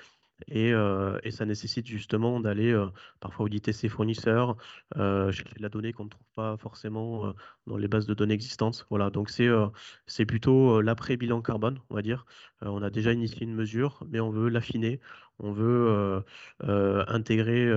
Euh, 0.53 1.19
et, 1.23 1.31
ça 1.31 1.45
nécessite 1.45 1.87
justement 1.87 2.41
d'aller 2.41 2.73
euh, 2.73 2.87
parfois 3.21 3.47
auditer 3.47 3.73
ses 3.73 3.89
fournisseurs, 3.89 4.57
euh, 4.97 5.31
chercher 5.33 5.55
de 5.57 5.63
la 5.63 5.69
donnée 5.69 5.93
qu'on 5.93 6.05
ne 6.05 6.09
trouve 6.11 6.27
pas 6.35 6.57
forcément 6.57 7.35
dans 7.67 7.77
les 7.77 7.89
bases 7.89 8.07
de 8.07 8.15
données 8.15 8.35
existantes. 8.35 8.87
Voilà, 8.91 9.11
donc 9.11 9.31
c'est 9.31 9.49
c'est 10.07 10.27
plutôt 10.27 10.81
l'après-bilan 10.81 11.43
carbone, 11.43 11.81
on 11.91 11.95
va 11.95 12.03
dire. 12.03 12.27
on 12.63 12.83
a 12.83 12.91
déjà 12.91 13.13
initié 13.13 13.45
une 13.45 13.55
mesure, 13.55 14.05
mais 14.09 14.21
on 14.21 14.31
veut 14.31 14.49
l'affiner, 14.49 15.01
on 15.39 15.53
veut 15.53 16.23
intégrer 16.61 17.71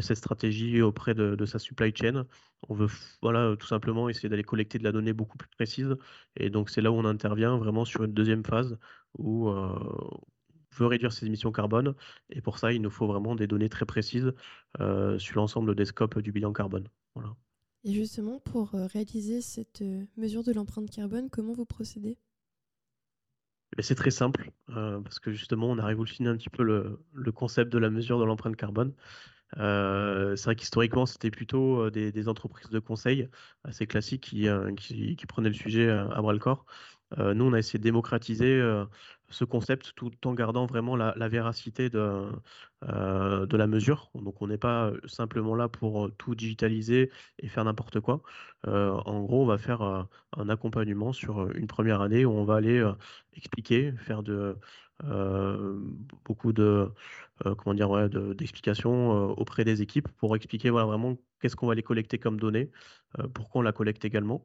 cette 0.00 0.18
stratégie 0.18 0.82
auprès 0.82 1.14
de, 1.14 1.34
de, 1.34 1.46
sa 1.46 1.58
supply 1.58 1.92
chain. 1.94 2.26
On 2.68 2.74
veut 2.74 2.88
voilà, 3.22 3.56
tout 3.56 3.66
simplement 3.66 4.08
essayer 4.08 4.28
d'aller 4.28 4.44
collecter 4.44 4.78
de 4.78 4.84
la 4.84 4.92
donnée 4.92 5.12
beaucoup 5.12 5.38
plus 5.38 5.48
précise. 5.48 5.96
Et 6.36 6.50
donc 6.50 6.70
c'est 6.70 6.80
là 6.80 6.90
où 6.92 6.94
on 6.94 7.04
intervient 7.04 7.56
vraiment 7.58 7.84
sur 7.84 8.04
une 8.04 8.14
deuxième 8.14 8.44
phase 8.44 8.78
où 9.18 9.50
veut 10.78 10.86
réduire 10.86 11.12
ses 11.12 11.26
émissions 11.26 11.52
carbone. 11.52 11.94
Et 12.30 12.40
pour 12.40 12.58
ça, 12.58 12.72
il 12.72 12.82
nous 12.82 12.90
faut 12.90 13.06
vraiment 13.06 13.34
des 13.34 13.46
données 13.46 13.68
très 13.68 13.86
précises 13.86 14.32
euh, 14.80 15.18
sur 15.18 15.36
l'ensemble 15.36 15.74
des 15.74 15.84
scopes 15.84 16.18
du 16.18 16.32
bilan 16.32 16.52
carbone. 16.52 16.88
Voilà. 17.14 17.34
Et 17.84 17.92
justement, 17.92 18.40
pour 18.40 18.70
réaliser 18.72 19.40
cette 19.40 19.84
mesure 20.16 20.42
de 20.42 20.52
l'empreinte 20.52 20.90
carbone, 20.90 21.30
comment 21.30 21.52
vous 21.52 21.64
procédez? 21.64 22.18
C'est 23.80 23.94
très 23.94 24.10
simple, 24.10 24.50
parce 24.66 25.20
que 25.20 25.30
justement, 25.30 25.68
on 25.70 25.78
a 25.78 25.84
révolutionné 25.84 26.28
un 26.28 26.36
petit 26.36 26.50
peu 26.50 26.64
le, 26.64 26.98
le 27.12 27.32
concept 27.32 27.72
de 27.72 27.78
la 27.78 27.90
mesure 27.90 28.18
de 28.18 28.24
l'empreinte 28.24 28.56
carbone. 28.56 28.92
c'est 29.54 30.44
vrai 30.44 30.56
qu'historiquement, 30.56 31.06
c'était 31.06 31.30
plutôt 31.30 31.88
des, 31.90 32.28
entreprises 32.28 32.70
de 32.70 32.80
conseil 32.80 33.28
assez 33.62 33.86
classiques 33.86 34.24
qui, 34.24 34.48
qui, 34.76 35.14
qui 35.14 35.26
prenaient 35.26 35.50
le 35.50 35.54
sujet 35.54 35.88
à 35.88 36.20
bras 36.20 36.32
le 36.32 36.40
corps. 36.40 36.66
nous, 37.16 37.44
on 37.44 37.52
a 37.52 37.58
essayé 37.58 37.78
de 37.78 37.84
démocratiser 37.84 38.60
ce 39.30 39.44
concept 39.44 39.92
tout 39.94 40.12
en 40.26 40.34
gardant 40.34 40.66
vraiment 40.66 40.96
la, 40.96 41.28
véracité 41.28 41.90
de, 41.90 42.30
euh, 42.88 43.46
de 43.46 43.56
la 43.56 43.66
mesure. 43.66 44.10
Donc 44.14 44.40
on 44.40 44.46
n'est 44.46 44.58
pas 44.58 44.92
simplement 45.06 45.54
là 45.54 45.68
pour 45.68 46.10
tout 46.16 46.34
digitaliser 46.34 47.10
et 47.38 47.48
faire 47.48 47.64
n'importe 47.64 48.00
quoi. 48.00 48.22
En 48.66 49.22
gros, 49.22 49.42
on 49.42 49.46
va 49.46 49.58
faire 49.58 49.82
un 49.82 50.48
accompagnement 50.48 51.12
sur 51.12 51.50
une 51.52 51.66
première 51.66 52.00
année 52.00 52.24
où 52.24 52.32
on 52.32 52.44
va 52.44 52.56
aller 52.56 52.82
expliquer, 53.34 53.92
faire 53.92 54.22
de, 54.22 54.56
beaucoup 56.24 56.52
de 56.52 56.90
comment 57.58 57.74
dire 57.74 58.08
d'explications 58.34 59.30
auprès 59.38 59.64
des 59.64 59.82
équipes 59.82 60.08
pour 60.16 60.34
expliquer 60.36 60.70
vraiment 60.70 61.16
qu'est-ce 61.40 61.54
qu'on 61.56 61.66
va 61.66 61.72
aller 61.72 61.82
collecter 61.82 62.18
comme 62.18 62.40
données, 62.40 62.70
pourquoi 63.34 63.60
on 63.60 63.62
la 63.62 63.72
collecte 63.72 64.04
également. 64.04 64.44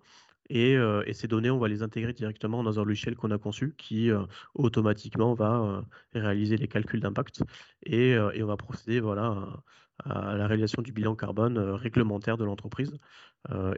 Euh, 0.51 1.03
et, 1.05 1.13
ces 1.13 1.27
données, 1.27 1.49
on 1.49 1.57
va 1.57 1.67
les 1.67 1.83
intégrer 1.83 2.13
directement 2.13 2.63
dans 2.63 2.79
un 2.79 2.83
logiciel 2.83 3.15
qu'on 3.15 3.31
a 3.31 3.37
conçu 3.37 3.73
qui 3.77 4.11
euh, 4.11 4.23
automatiquement 4.55 5.33
va 5.33 5.85
euh, 6.15 6.19
réaliser 6.19 6.57
les 6.57 6.67
calculs 6.67 6.99
d'impact 6.99 7.43
et, 7.85 8.17
on 8.17 8.45
va 8.45 8.57
procéder 8.57 8.99
voilà, 8.99 9.63
à, 10.03 10.35
la 10.35 10.47
réalisation 10.47 10.81
du 10.81 10.91
bilan 10.91 11.15
carbone 11.15 11.57
réglementaire 11.57 12.37
de 12.37 12.45
l'entreprise. 12.45 12.97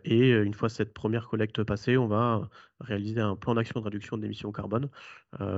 et 0.03 0.29
une 0.31 0.53
fois 0.53 0.69
cette 0.69 0.93
première 0.93 1.27
collecte 1.27 1.63
passée, 1.63 1.97
on 1.97 2.07
va 2.07 2.49
réaliser 2.79 3.21
un 3.21 3.35
plan 3.35 3.55
d'action 3.55 3.79
de 3.79 3.85
réduction 3.85 4.17
d'émissions 4.17 4.51
carbone 4.51 4.89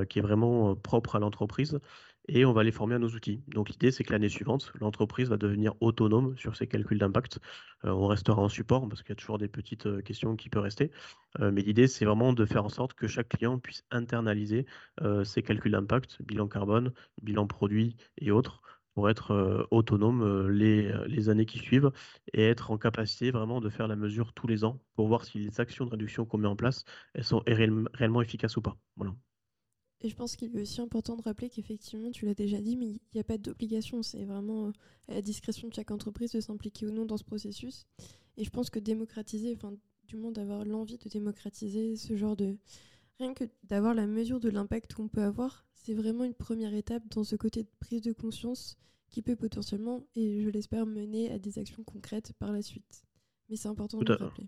qui 0.10 0.20
est 0.20 0.22
vraiment 0.22 0.76
propre 0.76 1.16
à 1.16 1.20
l'entreprise 1.20 1.80
et 2.28 2.46
on 2.46 2.54
va 2.54 2.64
les 2.64 2.72
former 2.72 2.96
à 2.96 3.00
nos 3.00 3.10
outils. 3.10 3.42
Donc 3.48 3.70
l'idée, 3.70 3.92
c'est 3.92 4.04
que 4.04 4.12
l'année 4.12 4.30
suivante, 4.30 4.72
l'entreprise 4.80 5.30
va 5.30 5.38
devenir 5.38 5.74
autonome 5.80 6.38
sur 6.38 6.56
ses 6.56 6.68
calculs 6.68 7.00
d'impact. 7.00 7.40
Euh, 7.86 7.92
on 7.92 8.08
restera 8.08 8.42
en 8.42 8.50
support 8.50 8.88
parce 8.90 9.02
qu'il 9.02 9.10
y 9.10 9.14
a 9.14 9.16
toujours 9.16 9.38
des 9.38 9.48
petites 9.48 9.86
euh, 9.86 10.02
questions 10.02 10.36
qui 10.36 10.50
peuvent 10.50 10.64
rester. 10.64 10.92
Euh, 11.40 11.52
mais 11.52 11.62
l'idée, 11.62 11.88
c'est 11.88 12.06
vraiment 12.06 12.34
de 12.34 12.46
faire 12.46 12.66
en 12.66 12.70
sorte 12.70 12.94
que 12.94 13.08
chaque 13.08 13.30
client 13.30 13.60
puisse 13.60 13.84
internaliser 13.92 14.66
ses 15.24 15.44
calculs 15.44 15.72
d'impact, 15.72 16.22
bilan 16.22 16.48
carbone, 16.48 16.94
bilan 17.22 17.48
produit 17.48 17.96
et 18.18 18.32
autres 18.32 18.62
pour 18.94 19.10
être 19.10 19.68
autonome 19.72 20.50
les, 20.50 20.92
les, 21.08 21.30
années 21.30 21.46
qui 21.46 21.60
suivent 21.60 21.92
et 22.34 22.44
être 22.44 22.72
en 22.72 22.78
capacité 22.78 23.32
vraiment 23.32 23.62
de 23.62 23.70
faire 23.70 23.88
la 23.88 23.96
mesure 23.96 24.34
tous 24.34 24.48
les 24.48 24.64
ans 24.64 24.82
pour 24.96 25.08
voir 25.08 25.24
si 25.24 25.38
les 25.38 25.60
actions 25.62 25.86
de 25.86 25.92
réduction 25.92 26.26
qu'on 26.26 26.40
met 26.40 26.48
en 26.48 26.56
place, 26.56 26.84
elles 27.14 27.24
sont 27.24 27.44
réellement 27.46 28.22
efficaces 28.22 28.58
ou 28.58 28.62
pas. 28.62 28.78
Voilà. 28.96 29.14
Et 30.02 30.10
je 30.10 30.16
pense 30.16 30.36
qu'il 30.36 30.56
est 30.56 30.62
aussi 30.62 30.80
important 30.80 31.16
de 31.16 31.24
rappeler 31.24 31.50
qu'effectivement, 31.50 32.12
tu 32.12 32.26
l'as 32.26 32.36
déjà 32.36 32.62
dit, 32.62 32.78
mais 32.78 32.86
il 32.88 33.00
n'y 33.16 33.20
a 33.20 33.24
pas 33.24 33.38
d'obligation. 33.38 34.04
C'est 34.04 34.26
vraiment 34.26 34.68
euh, 34.68 34.72
à 35.08 35.16
la 35.16 35.22
discrétion 35.22 35.68
de 35.68 35.74
chaque 35.74 35.92
entreprise 35.92 36.32
de 36.32 36.40
s'impliquer 36.40 36.86
ou 36.86 36.92
non 36.92 37.06
dans 37.06 37.18
ce 37.18 37.24
processus. 37.24 37.88
Et 38.38 38.44
je 38.44 38.50
pense 38.52 38.70
que 38.70 38.80
démocratiser, 38.80 39.54
enfin, 39.56 39.74
du 40.08 40.16
moins 40.16 40.32
d'avoir 40.32 40.66
l'envie 40.66 40.98
de 40.98 41.10
démocratiser 41.10 41.96
ce 41.96 42.16
genre 42.16 42.36
de. 42.36 42.58
Rien 43.20 43.34
que 43.34 43.46
d'avoir 43.64 43.96
la 43.96 44.06
mesure 44.06 44.40
de 44.40 44.50
l'impact 44.50 44.94
qu'on 44.94 45.08
peut 45.08 45.24
avoir, 45.24 45.66
c'est 45.74 45.96
vraiment 45.96 46.24
une 46.24 46.36
première 46.36 46.76
étape 46.76 47.04
dans 47.10 47.24
ce 47.24 47.36
côté 47.36 47.64
de 47.64 47.70
prise 47.80 48.02
de 48.02 48.14
conscience 48.14 48.78
qui 49.10 49.24
peut 49.24 49.36
potentiellement, 49.36 50.06
et 50.16 50.42
je 50.42 50.50
l'espère, 50.50 50.86
mener 50.86 51.32
à 51.32 51.40
des 51.40 51.58
actions 51.58 51.84
concrètes 51.84 52.34
par 52.34 52.52
la 52.52 52.62
suite. 52.62 53.04
Mais 53.50 53.56
c'est 53.56 53.70
important 53.70 53.98
de 53.98 54.06
le 54.06 54.16
rappeler. 54.16 54.48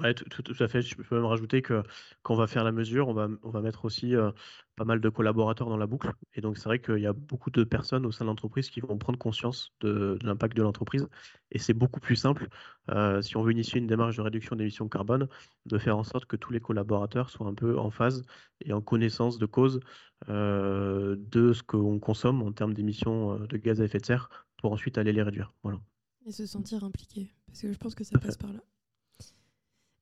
Ouais, 0.00 0.14
tout, 0.14 0.54
à 0.58 0.68
fait. 0.68 0.80
Je 0.80 0.94
peux 0.96 1.14
même 1.14 1.26
rajouter 1.26 1.60
que 1.60 1.82
quand 2.22 2.34
on 2.34 2.36
va 2.36 2.46
faire 2.46 2.64
la 2.64 2.72
mesure, 2.72 3.08
on 3.08 3.12
va, 3.12 3.28
on 3.42 3.50
va 3.50 3.60
mettre 3.60 3.84
aussi 3.84 4.16
euh, 4.16 4.30
pas 4.76 4.84
mal 4.84 5.00
de 5.00 5.08
collaborateurs 5.10 5.68
dans 5.68 5.76
la 5.76 5.86
boucle. 5.86 6.10
Et 6.34 6.40
donc, 6.40 6.56
c'est 6.56 6.64
vrai 6.64 6.80
qu'il 6.80 6.98
y 6.98 7.06
a 7.06 7.12
beaucoup 7.12 7.50
de 7.50 7.64
personnes 7.64 8.06
au 8.06 8.12
sein 8.12 8.24
de 8.24 8.30
l'entreprise 8.30 8.70
qui 8.70 8.80
vont 8.80 8.96
prendre 8.96 9.18
conscience 9.18 9.72
de, 9.80 10.18
l'impact 10.22 10.56
de 10.56 10.62
l'entreprise. 10.62 11.06
Et 11.50 11.58
c'est 11.58 11.74
beaucoup 11.74 12.00
plus 12.00 12.16
simple, 12.16 12.48
euh, 12.88 13.20
si 13.20 13.36
on 13.36 13.42
veut 13.42 13.52
initier 13.52 13.78
une 13.78 13.86
démarche 13.86 14.16
de 14.16 14.22
réduction 14.22 14.56
d'émissions 14.56 14.88
carbone, 14.88 15.28
de 15.66 15.78
faire 15.78 15.98
en 15.98 16.04
sorte 16.04 16.24
que 16.24 16.36
tous 16.36 16.52
les 16.52 16.60
collaborateurs 16.60 17.28
soient 17.28 17.46
un 17.46 17.54
peu 17.54 17.78
en 17.78 17.90
phase 17.90 18.22
et 18.64 18.72
en 18.72 18.80
connaissance 18.80 19.38
de 19.38 19.46
cause 19.46 19.80
euh, 20.28 21.16
de 21.18 21.52
ce 21.52 21.62
qu'on 21.62 21.98
consomme 21.98 22.42
en 22.42 22.52
termes 22.52 22.72
d'émissions 22.72 23.38
de 23.38 23.56
gaz 23.58 23.80
à 23.80 23.84
effet 23.84 23.98
de 23.98 24.06
serre 24.06 24.30
pour 24.56 24.72
ensuite 24.72 24.96
aller 24.96 25.12
les 25.12 25.22
réduire. 25.22 25.52
Voilà. 25.62 25.78
Et 26.26 26.32
se 26.32 26.46
sentir 26.46 26.84
impliqué, 26.84 27.34
parce 27.46 27.60
que 27.60 27.72
je 27.72 27.78
pense 27.78 27.94
que 27.94 28.04
ça 28.04 28.18
passe 28.18 28.36
par 28.36 28.52
là. 28.52 28.60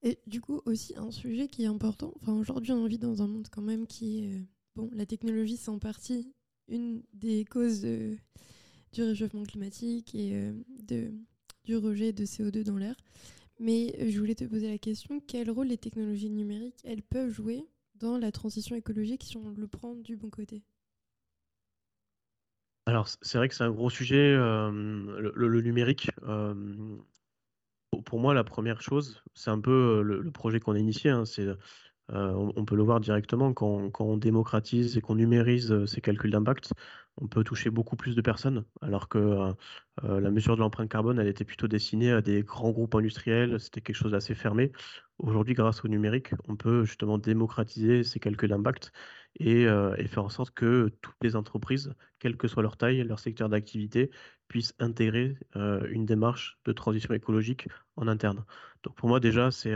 Et 0.02 0.19
du 0.26 0.40
coup, 0.40 0.62
aussi 0.64 0.95
un 0.97 1.11
sujet 1.11 1.49
qui 1.49 1.64
est 1.64 1.69
important. 1.69 2.12
Enfin, 2.17 2.33
aujourd'hui, 2.33 2.73
on 2.73 2.87
vit 2.87 2.99
dans 2.99 3.23
un 3.23 3.26
monde 3.26 3.49
quand 3.50 3.62
même 3.62 3.87
qui. 3.87 4.26
Euh, 4.26 4.38
bon, 4.76 4.90
la 4.93 5.07
technologie, 5.07 5.57
c'est 5.57 5.71
en 5.71 5.78
partie 5.78 6.33
une 6.69 7.02
des 7.14 7.45
causes 7.45 7.85
euh, 7.85 8.17
du 8.93 9.02
réchauffement 9.02 9.43
climatique 9.43 10.14
et 10.14 10.35
euh, 10.35 10.52
de, 10.85 11.12
du 11.64 11.76
rejet 11.76 12.12
de 12.12 12.25
CO2 12.25 12.62
dans 12.62 12.76
l'air. 12.76 12.95
Mais 13.59 14.09
je 14.09 14.19
voulais 14.21 14.37
te 14.37 14.45
poser 14.45 14.71
la 14.71 14.78
question 14.78 15.21
quel 15.26 15.50
rôle 15.50 15.67
les 15.67 15.78
technologies 15.78 16.31
numériques, 16.31 16.81
elles 16.85 17.02
peuvent 17.02 17.31
jouer 17.31 17.67
dans 17.97 18.17
la 18.17 18.31
transition 18.31 18.76
écologique 18.76 19.25
si 19.25 19.37
on 19.37 19.50
le 19.50 19.67
prend 19.67 19.97
du 19.97 20.17
bon 20.17 20.31
côté? 20.31 20.62
Alors, 22.87 23.09
c'est 23.21 23.37
vrai 23.37 23.49
que 23.49 23.57
c'est 23.57 23.64
un 23.64 23.73
gros 23.73 23.90
sujet, 23.90 24.33
le, 24.33 25.61
numérique 25.61 26.09
pour 28.09 28.21
moi, 28.21 28.33
la 28.33 28.43
première 28.43 28.81
chose, 28.81 29.23
c'est 29.35 29.50
un 29.50 29.61
peu 29.61 30.00
le, 30.00 30.31
projet 30.31 30.61
qu'on 30.61 30.75
a 30.75 30.79
initié, 30.79 31.11
hein, 31.11 31.27
c'est 31.27 31.47
on, 32.11 32.65
peut 32.65 32.77
le 32.77 32.83
voir 32.83 33.00
directement 33.00 33.53
quand, 33.53 33.91
on 34.00 34.17
démocratise 34.17 34.97
et 34.97 35.00
qu'on 35.00 35.15
numérise 35.15 35.85
ces 35.87 36.00
calculs 36.00 36.31
d'impact, 36.31 36.73
on 37.21 37.27
peut 37.27 37.45
toucher 37.45 37.71
beaucoup 37.71 37.97
plus 37.97 38.15
de 38.15 38.21
personnes, 38.23 38.65
alors 38.81 39.09
que 39.09 39.53
la 40.03 40.31
mesure 40.31 40.55
de 40.57 40.61
l'empreinte 40.61 40.88
carbone, 40.88 41.19
elle 41.19 41.29
était 41.29 41.45
plutôt 41.45 41.69
destinée 41.69 42.12
à 42.12 42.23
des 42.23 42.43
grands 42.43 42.71
groupes 42.71 42.95
industriels, 42.95 43.61
c'était 43.61 43.81
quelque 43.81 43.97
chose 43.97 44.12
d'assez 44.12 44.35
fermé. 44.35 44.73
Aujourd'hui, 45.19 45.55
grâce 45.55 45.85
au 45.85 45.88
numérique, 45.88 46.33
on 46.47 46.57
peut 46.57 46.85
justement 46.85 47.19
démocratiser 47.19 48.05
ces 48.05 48.21
calculs 48.21 48.49
d'impact 48.49 48.93
et, 49.41 49.67
faire 50.07 50.25
en 50.25 50.29
sorte 50.29 50.53
que 50.55 50.91
toutes 51.03 51.17
les 51.23 51.37
entreprises, 51.37 51.93
quelle 52.19 52.37
que 52.37 52.49
soit 52.49 52.62
leur 52.62 52.77
taille, 52.77 53.03
leur 53.03 53.19
secteur 53.19 53.49
d'activité, 53.49 54.11
puissent 54.47 54.75
intégrer 54.79 55.37
une 55.55 56.07
démarche 56.07 56.59
de 56.65 56.73
transition 56.73 57.15
écologique 57.15 57.69
en 57.97 58.09
interne. 58.09 58.45
Donc 58.85 58.95
pour 58.95 59.09
moi 59.09 59.21
déjà, 59.21 59.50
c'est 59.50 59.75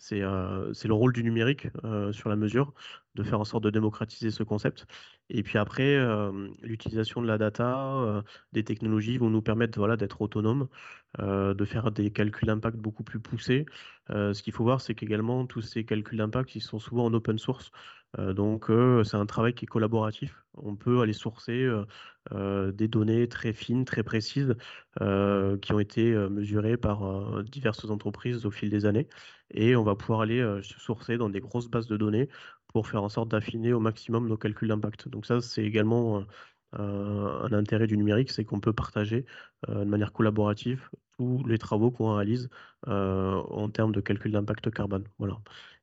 c'est 0.00 0.18
le 0.20 0.92
rôle 0.94 1.12
du 1.12 1.22
numérique 1.22 1.68
sur 2.12 2.28
la 2.30 2.36
mesure, 2.36 2.74
de 3.14 3.22
faire 3.22 3.38
en 3.40 3.44
sorte 3.44 3.62
de 3.64 3.70
démocratiser 3.70 4.30
ce 4.30 4.42
concept. 4.42 4.86
Et 5.28 5.42
puis 5.42 5.58
après, 5.58 5.98
l'utilisation 6.62 7.22
de 7.22 7.26
la 7.26 7.38
data, 7.38 8.22
des 8.52 8.64
technologies 8.64 9.18
vont 9.18 9.30
nous 9.30 9.42
permettre 9.42 9.78
voilà, 9.78 9.96
d'être 9.96 10.22
autonomes, 10.22 10.68
de 11.18 11.64
faire 11.64 11.92
des 11.92 12.10
calculs 12.10 12.48
d'impact 12.48 12.78
beaucoup 12.78 13.04
plus 13.04 13.20
poussés. 13.20 13.66
ce 14.08 14.42
qu'il 14.42 14.52
faut 14.52 14.64
voir, 14.64 14.80
c'est 14.80 14.94
qu'également, 14.94 15.46
tous 15.46 15.60
ces 15.62 15.84
calculs 15.84 16.18
d'impact, 16.18 16.54
ils 16.56 16.60
sont 16.62 16.78
souvent 16.78 17.04
en 17.04 17.14
open 17.14 17.38
source. 17.38 17.70
Donc, 18.18 18.70
c'est 19.04 19.16
un 19.16 19.26
travail 19.26 19.54
qui 19.54 19.64
est 19.64 19.68
collaboratif. 19.68 20.44
On 20.54 20.74
peut 20.76 21.00
aller 21.00 21.12
sourcer 21.12 21.68
des 22.30 22.88
données 22.88 23.28
très 23.28 23.52
fines, 23.52 23.84
très 23.84 24.02
précises, 24.02 24.56
qui 24.98 25.72
ont 25.72 25.78
été 25.78 26.14
mesurées 26.28 26.76
par 26.76 27.42
diverses 27.44 27.84
entreprises 27.84 28.46
au 28.46 28.50
fil 28.50 28.68
des 28.70 28.84
années. 28.86 29.08
Et 29.52 29.76
on 29.76 29.84
va 29.84 29.94
pouvoir 29.94 30.22
aller 30.22 30.40
se 30.62 30.78
sourcer 30.80 31.18
dans 31.18 31.28
des 31.28 31.40
grosses 31.40 31.68
bases 31.68 31.86
de 31.86 31.96
données 31.96 32.28
pour 32.72 32.86
faire 32.86 33.02
en 33.02 33.08
sorte 33.08 33.28
d'affiner 33.30 33.72
au 33.72 33.80
maximum 33.80 34.28
nos 34.28 34.36
calculs 34.36 34.68
d'impact. 34.68 35.08
Donc 35.08 35.26
ça, 35.26 35.40
c'est 35.40 35.64
également 35.64 36.24
un 36.72 37.52
intérêt 37.52 37.86
du 37.86 37.96
numérique, 37.96 38.30
c'est 38.30 38.44
qu'on 38.44 38.60
peut 38.60 38.72
partager 38.72 39.26
de 39.68 39.84
manière 39.84 40.12
collaborative 40.12 40.88
tous 41.18 41.44
les 41.46 41.58
travaux 41.58 41.90
qu'on 41.90 42.14
réalise 42.14 42.48
en 42.86 43.68
termes 43.70 43.92
de 43.92 44.00
calcul 44.00 44.32
d'impact 44.32 44.70
carbone. 44.70 45.04
Voilà. 45.18 45.38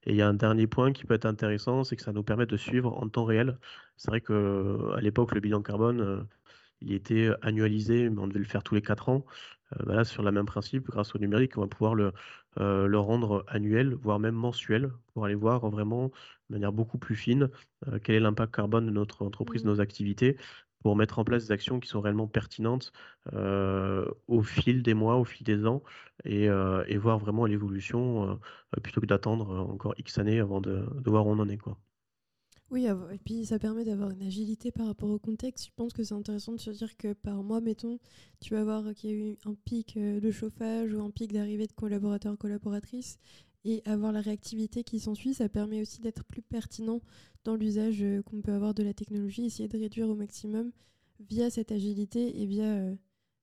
Et 0.05 0.11
il 0.11 0.15
y 0.15 0.21
a 0.21 0.27
un 0.27 0.33
dernier 0.33 0.67
point 0.67 0.93
qui 0.93 1.03
peut 1.03 1.13
être 1.13 1.25
intéressant, 1.25 1.83
c'est 1.83 1.95
que 1.97 2.01
ça 2.01 2.13
nous 2.13 2.23
permet 2.23 2.45
de 2.45 2.57
suivre 2.57 2.97
en 2.97 3.09
temps 3.09 3.25
réel. 3.25 3.57
C'est 3.97 4.09
vrai 4.09 4.21
qu'à 4.21 5.01
l'époque, 5.01 5.35
le 5.35 5.41
bilan 5.41 5.61
carbone, 5.61 6.25
il 6.81 6.93
était 6.93 7.29
annualisé, 7.41 8.09
mais 8.09 8.21
on 8.21 8.27
devait 8.27 8.39
le 8.39 8.45
faire 8.45 8.63
tous 8.63 8.75
les 8.75 8.81
quatre 8.81 9.09
ans. 9.09 9.25
Bah 9.85 9.95
là, 9.95 10.05
sur 10.05 10.23
le 10.23 10.31
même 10.31 10.45
principe, 10.45 10.87
grâce 10.87 11.13
au 11.13 11.19
numérique, 11.19 11.57
on 11.57 11.61
va 11.61 11.67
pouvoir 11.67 11.93
le, 11.93 12.13
le 12.55 12.97
rendre 12.97 13.43
annuel, 13.49 13.93
voire 13.95 14.17
même 14.17 14.35
mensuel, 14.35 14.91
pour 15.13 15.25
aller 15.25 15.35
voir 15.35 15.69
vraiment 15.69 16.07
de 16.49 16.55
manière 16.55 16.71
beaucoup 16.71 16.97
plus 16.97 17.15
fine 17.15 17.49
quel 18.03 18.15
est 18.15 18.19
l'impact 18.21 18.55
carbone 18.55 18.85
de 18.85 18.91
notre 18.91 19.25
entreprise, 19.25 19.63
de 19.63 19.67
mmh. 19.67 19.71
nos 19.71 19.81
activités, 19.81 20.37
pour 20.83 20.95
mettre 20.95 21.19
en 21.19 21.23
place 21.23 21.45
des 21.47 21.51
actions 21.51 21.79
qui 21.79 21.89
sont 21.89 22.01
réellement 22.01 22.27
pertinentes 22.27 22.91
au 23.33 24.41
fil 24.43 24.83
des 24.83 24.93
mois, 24.93 25.17
au 25.17 25.25
fil 25.25 25.45
des 25.45 25.65
ans, 25.65 25.83
et, 26.25 26.47
voir 26.97 27.19
vraiment 27.19 27.45
l'évolution 27.45 28.39
plutôt 28.83 29.01
que 29.01 29.05
d'attendre 29.05 29.49
encore 29.69 29.93
X 29.97 30.17
années 30.17 30.39
avant 30.39 30.61
de, 30.61 30.87
de, 31.01 31.09
voir 31.09 31.27
où 31.27 31.31
on 31.31 31.39
en 31.39 31.49
est. 31.49 31.57
Quoi. 31.57 31.77
Oui, 32.69 32.85
et 32.85 33.17
puis 33.23 33.45
ça 33.45 33.59
permet 33.59 33.85
d'avoir 33.85 34.11
une 34.11 34.23
agilité 34.23 34.71
par 34.71 34.87
rapport 34.87 35.09
au 35.09 35.19
contexte. 35.19 35.67
Je 35.67 35.71
pense 35.75 35.93
que 35.93 36.03
c'est 36.03 36.13
intéressant 36.13 36.51
de 36.51 36.59
se 36.59 36.71
dire 36.71 36.97
que 36.97 37.13
par 37.13 37.41
mois, 37.41 37.61
mettons, 37.61 37.97
tu 38.41 38.53
vas 38.53 38.63
voir 38.65 38.93
qu'il 38.93 39.09
y 39.09 39.13
a 39.13 39.15
eu 39.15 39.37
un 39.45 39.53
pic 39.53 39.95
euh, 39.95 40.19
de 40.19 40.31
chauffage 40.31 40.93
ou 40.93 41.01
un 41.01 41.09
pic 41.09 41.31
d'arrivée 41.31 41.67
de 41.67 41.71
collaborateurs, 41.71 42.37
collaboratrices, 42.37 43.19
et 43.63 43.81
avoir 43.85 44.11
la 44.11 44.19
réactivité 44.19 44.83
qui 44.83 44.99
s'ensuit, 44.99 45.33
ça 45.33 45.47
permet 45.47 45.81
aussi 45.81 46.01
d'être 46.01 46.25
plus 46.25 46.41
pertinent 46.41 47.01
dans 47.45 47.55
l'usage 47.55 48.01
euh, 48.01 48.21
qu'on 48.21 48.41
peut 48.41 48.53
avoir 48.53 48.73
de 48.73 48.83
la 48.83 48.93
technologie, 48.93 49.45
essayer 49.45 49.69
de 49.69 49.77
réduire 49.77 50.09
au 50.09 50.15
maximum 50.15 50.71
via 51.21 51.49
cette 51.49 51.71
agilité 51.71 52.41
et 52.41 52.45
via, 52.45 52.65
euh, 52.65 52.95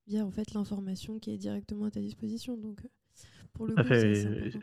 via 0.06 0.26
en 0.26 0.30
fait 0.30 0.52
l'information 0.52 1.18
qui 1.18 1.30
est 1.30 1.38
directement 1.38 1.86
à 1.86 1.90
ta 1.90 2.00
disposition. 2.00 2.58
Donc, 2.58 2.82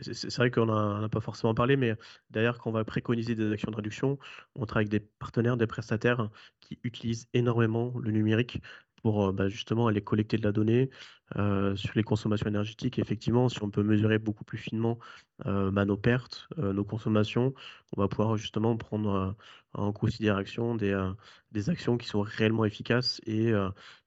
c'est 0.01 0.35
vrai 0.37 0.51
qu'on 0.51 0.65
n'a 0.65 1.09
pas 1.09 1.21
forcément 1.21 1.53
parlé, 1.53 1.77
mais 1.77 1.95
d'ailleurs, 2.29 2.57
quand 2.57 2.69
on 2.69 2.73
va 2.73 2.83
préconiser 2.83 3.35
des 3.35 3.51
actions 3.51 3.71
de 3.71 3.75
réduction, 3.75 4.19
on 4.55 4.65
travaille 4.65 4.87
avec 4.87 4.91
des 4.91 4.99
partenaires, 4.99 5.57
des 5.57 5.67
prestataires 5.67 6.29
qui 6.59 6.79
utilisent 6.83 7.27
énormément 7.33 7.93
le 7.99 8.11
numérique 8.11 8.61
pour 9.01 9.27
euh, 9.27 9.31
bah, 9.31 9.49
justement 9.49 9.87
aller 9.87 10.01
collecter 10.01 10.37
de 10.37 10.43
la 10.43 10.51
donnée 10.51 10.89
euh, 11.37 11.75
sur 11.75 11.93
les 11.95 12.03
consommations 12.03 12.47
énergétiques. 12.47 12.99
Effectivement, 12.99 13.49
si 13.49 13.63
on 13.63 13.69
peut 13.71 13.83
mesurer 13.83 14.19
beaucoup 14.19 14.43
plus 14.43 14.57
finement 14.57 14.99
euh, 15.45 15.71
bah, 15.71 15.85
nos 15.85 15.97
pertes, 15.97 16.47
nos 16.57 16.83
consommations, 16.83 17.53
on 17.95 18.01
va 18.01 18.07
pouvoir 18.07 18.37
justement 18.37 18.75
prendre 18.77 19.35
en 19.73 19.93
considération 19.93 20.75
des, 20.75 21.11
des 21.51 21.69
actions 21.69 21.97
qui 21.97 22.07
sont 22.07 22.21
réellement 22.21 22.65
efficaces 22.65 23.21
et, 23.25 23.53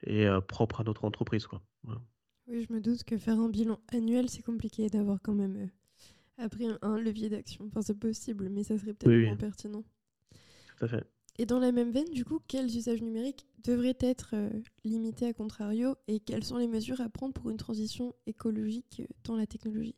et 0.06 0.28
propres 0.46 0.82
à 0.82 0.84
notre 0.84 1.04
entreprise. 1.04 1.46
Quoi. 1.46 1.62
Oui, 2.46 2.62
je 2.62 2.72
me 2.72 2.80
doute 2.80 3.04
que 3.04 3.16
faire 3.16 3.40
un 3.40 3.48
bilan 3.48 3.78
annuel, 3.92 4.28
c'est 4.28 4.42
compliqué 4.42 4.88
d'avoir 4.88 5.20
quand 5.22 5.34
même 5.34 5.56
euh, 5.56 6.44
après 6.44 6.66
un, 6.82 6.98
levier 6.98 7.30
d'action. 7.30 7.64
Enfin, 7.66 7.80
c'est 7.80 7.98
possible, 7.98 8.50
mais 8.50 8.64
ça 8.64 8.78
serait 8.78 8.92
peut-être 8.92 9.26
moins 9.26 9.36
pertinent. 9.36 9.84
Tout 10.76 10.84
à 10.84 10.88
fait. 10.88 11.04
Et 11.38 11.46
dans 11.46 11.58
la 11.58 11.72
même 11.72 11.90
veine, 11.90 12.10
du 12.12 12.24
coup, 12.24 12.40
quels 12.46 12.66
usages 12.66 13.02
numériques 13.02 13.46
devraient 13.64 13.96
être 14.00 14.34
euh, 14.34 14.50
limités 14.84 15.26
à 15.26 15.32
contrario 15.32 15.96
et 16.06 16.20
quelles 16.20 16.44
sont 16.44 16.58
les 16.58 16.68
mesures 16.68 17.00
à 17.00 17.08
prendre 17.08 17.32
pour 17.32 17.50
une 17.50 17.56
transition 17.56 18.14
écologique 18.26 19.00
euh, 19.00 19.12
dans 19.24 19.36
la 19.36 19.46
technologie? 19.46 19.96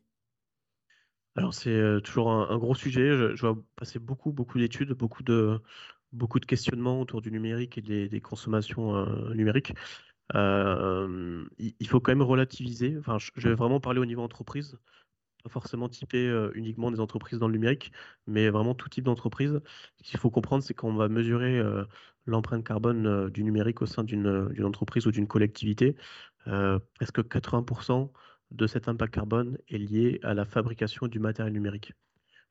Alors, 1.35 1.53
c'est 1.53 2.01
toujours 2.03 2.31
un, 2.31 2.57
gros 2.57 2.73
sujet. 2.73 3.35
Je, 3.35 3.45
vois 3.45 3.63
passer 3.75 3.99
beaucoup, 3.99 4.31
beaucoup 4.31 4.57
d'études, 4.57 4.93
beaucoup 4.93 5.21
de, 5.21 5.59
beaucoup 6.11 6.39
de 6.39 6.47
questionnements 6.47 6.99
autour 6.99 7.21
du 7.21 7.29
numérique 7.29 7.77
et 7.77 7.81
des, 8.07 8.21
consommations 8.21 9.05
numériques. 9.35 9.73
Euh, 10.35 11.45
il 11.57 11.87
faut 11.87 11.99
quand 11.99 12.11
même 12.11 12.21
relativiser. 12.21 12.97
Enfin, 12.99 13.17
je 13.19 13.47
vais 13.47 13.55
vraiment 13.55 13.79
parler 13.79 13.99
au 13.99 14.05
niveau 14.05 14.21
entreprise, 14.21 14.77
pas 15.43 15.49
forcément 15.49 15.89
typer 15.89 16.27
euh, 16.27 16.51
uniquement 16.55 16.91
des 16.91 16.99
entreprises 16.99 17.39
dans 17.39 17.47
le 17.47 17.53
numérique, 17.53 17.91
mais 18.27 18.49
vraiment 18.49 18.75
tout 18.75 18.89
type 18.89 19.05
d'entreprise. 19.05 19.59
Ce 19.97 20.03
qu'il 20.03 20.19
faut 20.19 20.29
comprendre, 20.31 20.63
c'est 20.63 20.73
qu'on 20.73 20.95
va 20.95 21.09
mesurer 21.09 21.57
euh, 21.59 21.85
l'empreinte 22.25 22.65
carbone 22.65 23.29
du 23.29 23.43
numérique 23.43 23.81
au 23.81 23.85
sein 23.85 24.03
d'une 24.03 24.53
entreprise 24.63 25.07
ou 25.07 25.11
d'une 25.11 25.27
collectivité. 25.27 25.95
presque 26.45 27.19
80% 27.27 28.11
de 28.51 28.67
cet 28.67 28.87
impact 28.87 29.13
carbone 29.13 29.57
est 29.69 29.77
lié 29.77 30.19
à 30.23 30.33
la 30.33 30.45
fabrication 30.45 31.07
du 31.07 31.19
matériel 31.19 31.53
numérique? 31.53 31.93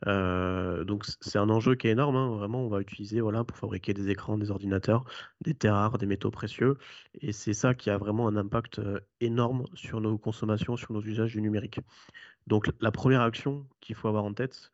Donc 0.04 1.04
c'est 1.20 1.38
un 1.38 1.48
enjeu 1.48 1.74
qui 1.74 1.88
est 1.88 1.92
énorme. 1.92 2.16
Hein. 2.16 2.36
Vraiment, 2.36 2.64
on 2.64 2.68
va 2.68 2.80
utiliser 2.80 3.20
voilà 3.20 3.44
pour 3.44 3.56
fabriquer 3.56 3.94
des 3.94 4.10
écrans, 4.10 4.36
des 4.36 4.50
ordinateurs, 4.50 5.04
des 5.40 5.54
terres 5.54 5.74
rares, 5.74 5.98
des 5.98 6.06
métaux 6.06 6.30
précieux, 6.30 6.76
et 7.20 7.32
c'est 7.32 7.54
ça 7.54 7.74
qui 7.74 7.88
a 7.90 7.96
vraiment 7.96 8.28
un 8.28 8.36
impact 8.36 8.80
énorme 9.20 9.64
sur 9.74 10.00
nos 10.00 10.18
consommations, 10.18 10.76
sur 10.76 10.92
nos 10.92 11.02
usages 11.02 11.32
du 11.32 11.40
numérique. 11.40 11.80
Donc 12.46 12.70
la 12.80 12.92
première 12.92 13.22
action 13.22 13.66
qu'il 13.80 13.94
faut 13.94 14.08
avoir 14.08 14.24
en 14.24 14.34
tête, 14.34 14.70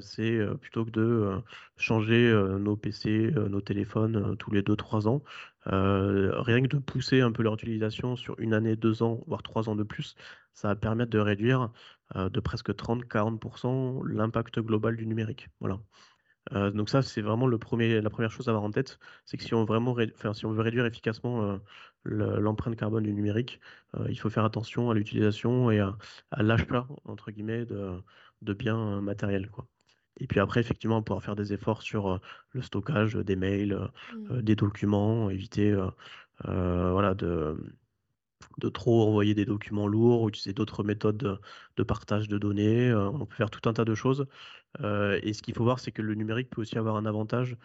c'est 0.00 0.38
plutôt 0.60 0.84
que 0.84 0.90
de 0.90 1.42
changer 1.76 2.32
nos 2.58 2.76
PC, 2.76 3.32
nos 3.34 3.60
téléphones 3.60 4.36
tous 4.36 4.52
les 4.52 4.62
2-3 4.62 5.08
ans, 5.08 5.22
rien 5.66 6.62
que 6.62 6.68
de 6.68 6.78
pousser 6.78 7.20
un 7.20 7.32
peu 7.32 7.42
leur 7.42 7.54
utilisation 7.54 8.16
sur 8.16 8.38
une 8.38 8.54
année, 8.54 8.76
deux 8.76 9.02
ans, 9.02 9.22
voire 9.26 9.42
trois 9.42 9.68
ans 9.68 9.76
de 9.76 9.82
plus, 9.82 10.14
ça 10.52 10.68
va 10.68 10.76
permettre 10.76 11.10
de 11.10 11.18
réduire 11.18 11.70
de 12.14 12.40
presque 12.40 12.70
30-40% 12.70 14.06
l'impact 14.06 14.60
global 14.60 14.96
du 14.96 15.06
numérique. 15.06 15.48
Voilà. 15.60 15.78
donc 16.72 16.88
ça, 16.88 17.02
c'est 17.02 17.22
vraiment 17.22 17.46
la 17.46 17.58
première 17.58 18.30
chose 18.30 18.48
à 18.48 18.50
avoir 18.50 18.64
en 18.64 18.70
tête, 18.70 18.98
c'est 19.24 19.36
que 19.36 19.44
si 19.44 19.54
on, 19.54 19.64
veut 19.64 20.60
réduire 20.62 20.86
efficacement 20.86 21.58
l'empreinte 22.04 22.76
carbone 22.76 23.04
du 23.04 23.12
numérique, 23.12 23.60
il 24.08 24.18
faut 24.18 24.30
faire 24.30 24.44
attention 24.44 24.90
à 24.90 24.94
l'utilisation 24.94 25.70
et 25.70 25.80
à, 25.80 25.96
l'achat, 26.42 26.86
entre 27.04 27.30
guillemets, 27.30 27.64
de, 27.66 28.54
biens 28.54 29.00
matériels. 29.00 29.48
Et 30.20 30.26
puis 30.26 30.40
après, 30.40 30.60
effectivement, 30.60 30.98
on 30.98 31.02
pourra 31.02 31.20
faire 31.20 31.36
des 31.36 31.52
efforts 31.52 31.82
sur 31.82 32.20
le 32.50 32.62
stockage 32.62 33.14
des 33.14 33.36
mails, 33.36 33.78
mmh. 34.14 34.42
des 34.42 34.56
documents, 34.56 35.30
éviter 35.30 35.74
voilà, 36.44 37.14
de, 37.14 37.56
de 38.58 38.68
trop 38.68 39.08
envoyer 39.08 39.34
des 39.34 39.44
documents 39.44 39.86
lourds, 39.86 40.28
utiliser 40.28 40.52
d'autres 40.52 40.84
méthodes 40.84 41.40
de, 41.76 41.82
partage 41.82 42.28
de 42.28 42.38
données. 42.38 42.94
on 42.94 43.26
peut 43.26 43.34
faire 43.34 43.50
tout 43.50 43.68
un 43.68 43.72
tas 43.72 43.84
de 43.84 43.94
choses. 43.94 44.26
et 44.80 45.32
ce 45.32 45.42
qu'il 45.42 45.54
faut 45.54 45.64
voir, 45.64 45.80
c'est 45.80 45.92
que 45.92 46.02
le 46.02 46.14
numérique 46.14 46.50
peut 46.50 46.60
aussi 46.60 46.78
avoir 46.78 46.96
un 46.96 47.06
avantage, 47.06 47.56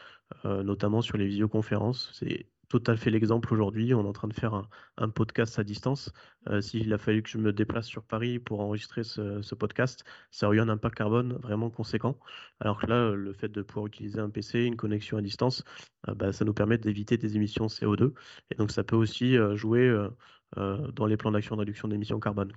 notamment 0.45 1.01
sur 1.01 1.17
les 1.17 1.27
visioconférences. 1.27 2.11
C'est 2.13 2.47
à 2.87 2.95
fait 2.97 3.09
l'exemple 3.09 3.53
aujourd'hui. 3.53 3.93
On 3.93 4.03
est 4.03 4.07
en 4.07 4.13
train 4.13 4.27
de 4.27 4.33
faire 4.33 4.67
un, 4.97 5.09
podcast 5.09 5.57
à 5.59 5.63
distance. 5.63 6.11
Euh, 6.49 6.61
s'il 6.61 6.91
a 6.93 6.97
fallu 6.97 7.23
que 7.23 7.29
je 7.29 7.37
me 7.37 7.53
déplace 7.53 7.87
sur 7.87 8.03
Paris 8.03 8.39
pour 8.39 8.59
enregistrer 8.59 9.03
ce, 9.03 9.55
podcast, 9.55 10.03
ça 10.31 10.47
aurait 10.47 10.57
eu 10.57 10.61
un 10.61 10.69
impact 10.69 10.95
carbone 10.95 11.33
vraiment 11.41 11.69
conséquent. 11.69 12.17
Alors 12.59 12.79
que 12.79 12.87
là, 12.87 13.11
le 13.11 13.33
fait 13.33 13.49
de 13.49 13.61
pouvoir 13.61 13.87
utiliser 13.87 14.19
un 14.19 14.29
PC, 14.29 14.63
une 14.63 14.75
connexion 14.75 15.17
à 15.17 15.21
distance, 15.21 15.63
euh, 16.07 16.15
bah, 16.15 16.33
ça 16.33 16.45
nous 16.45 16.53
permet 16.53 16.77
d'éviter 16.77 17.17
des 17.17 17.35
émissions 17.35 17.67
CO2. 17.67 18.13
Et 18.51 18.55
donc, 18.55 18.71
ça 18.71 18.83
peut 18.83 18.95
aussi 18.95 19.37
euh, 19.37 19.55
jouer 19.55 19.93
dans 20.55 21.05
les 21.05 21.17
plans 21.17 21.31
d'action 21.31 21.55
de 21.55 21.61
réduction 21.61 21.87
d'émissions 21.87 22.19
carbone. 22.19 22.51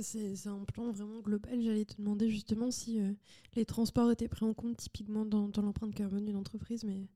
C'est 0.00 0.46
un 0.46 0.64
plan 0.64 0.90
vraiment 0.90 1.20
global. 1.20 1.60
J'allais 1.62 1.84
te 1.84 1.96
demander 1.96 2.28
justement 2.28 2.70
si 2.70 3.00
les 3.54 3.64
transports 3.64 4.10
étaient 4.10 4.28
pris 4.28 4.44
en 4.44 4.54
compte 4.54 4.76
typiquement 4.76 5.24
dans, 5.24 5.48
dans 5.48 5.62
l'empreinte 5.62 5.94
carbone 5.94 6.24
d'une 6.24 6.36
entreprise, 6.36 6.84
mais 6.84 7.08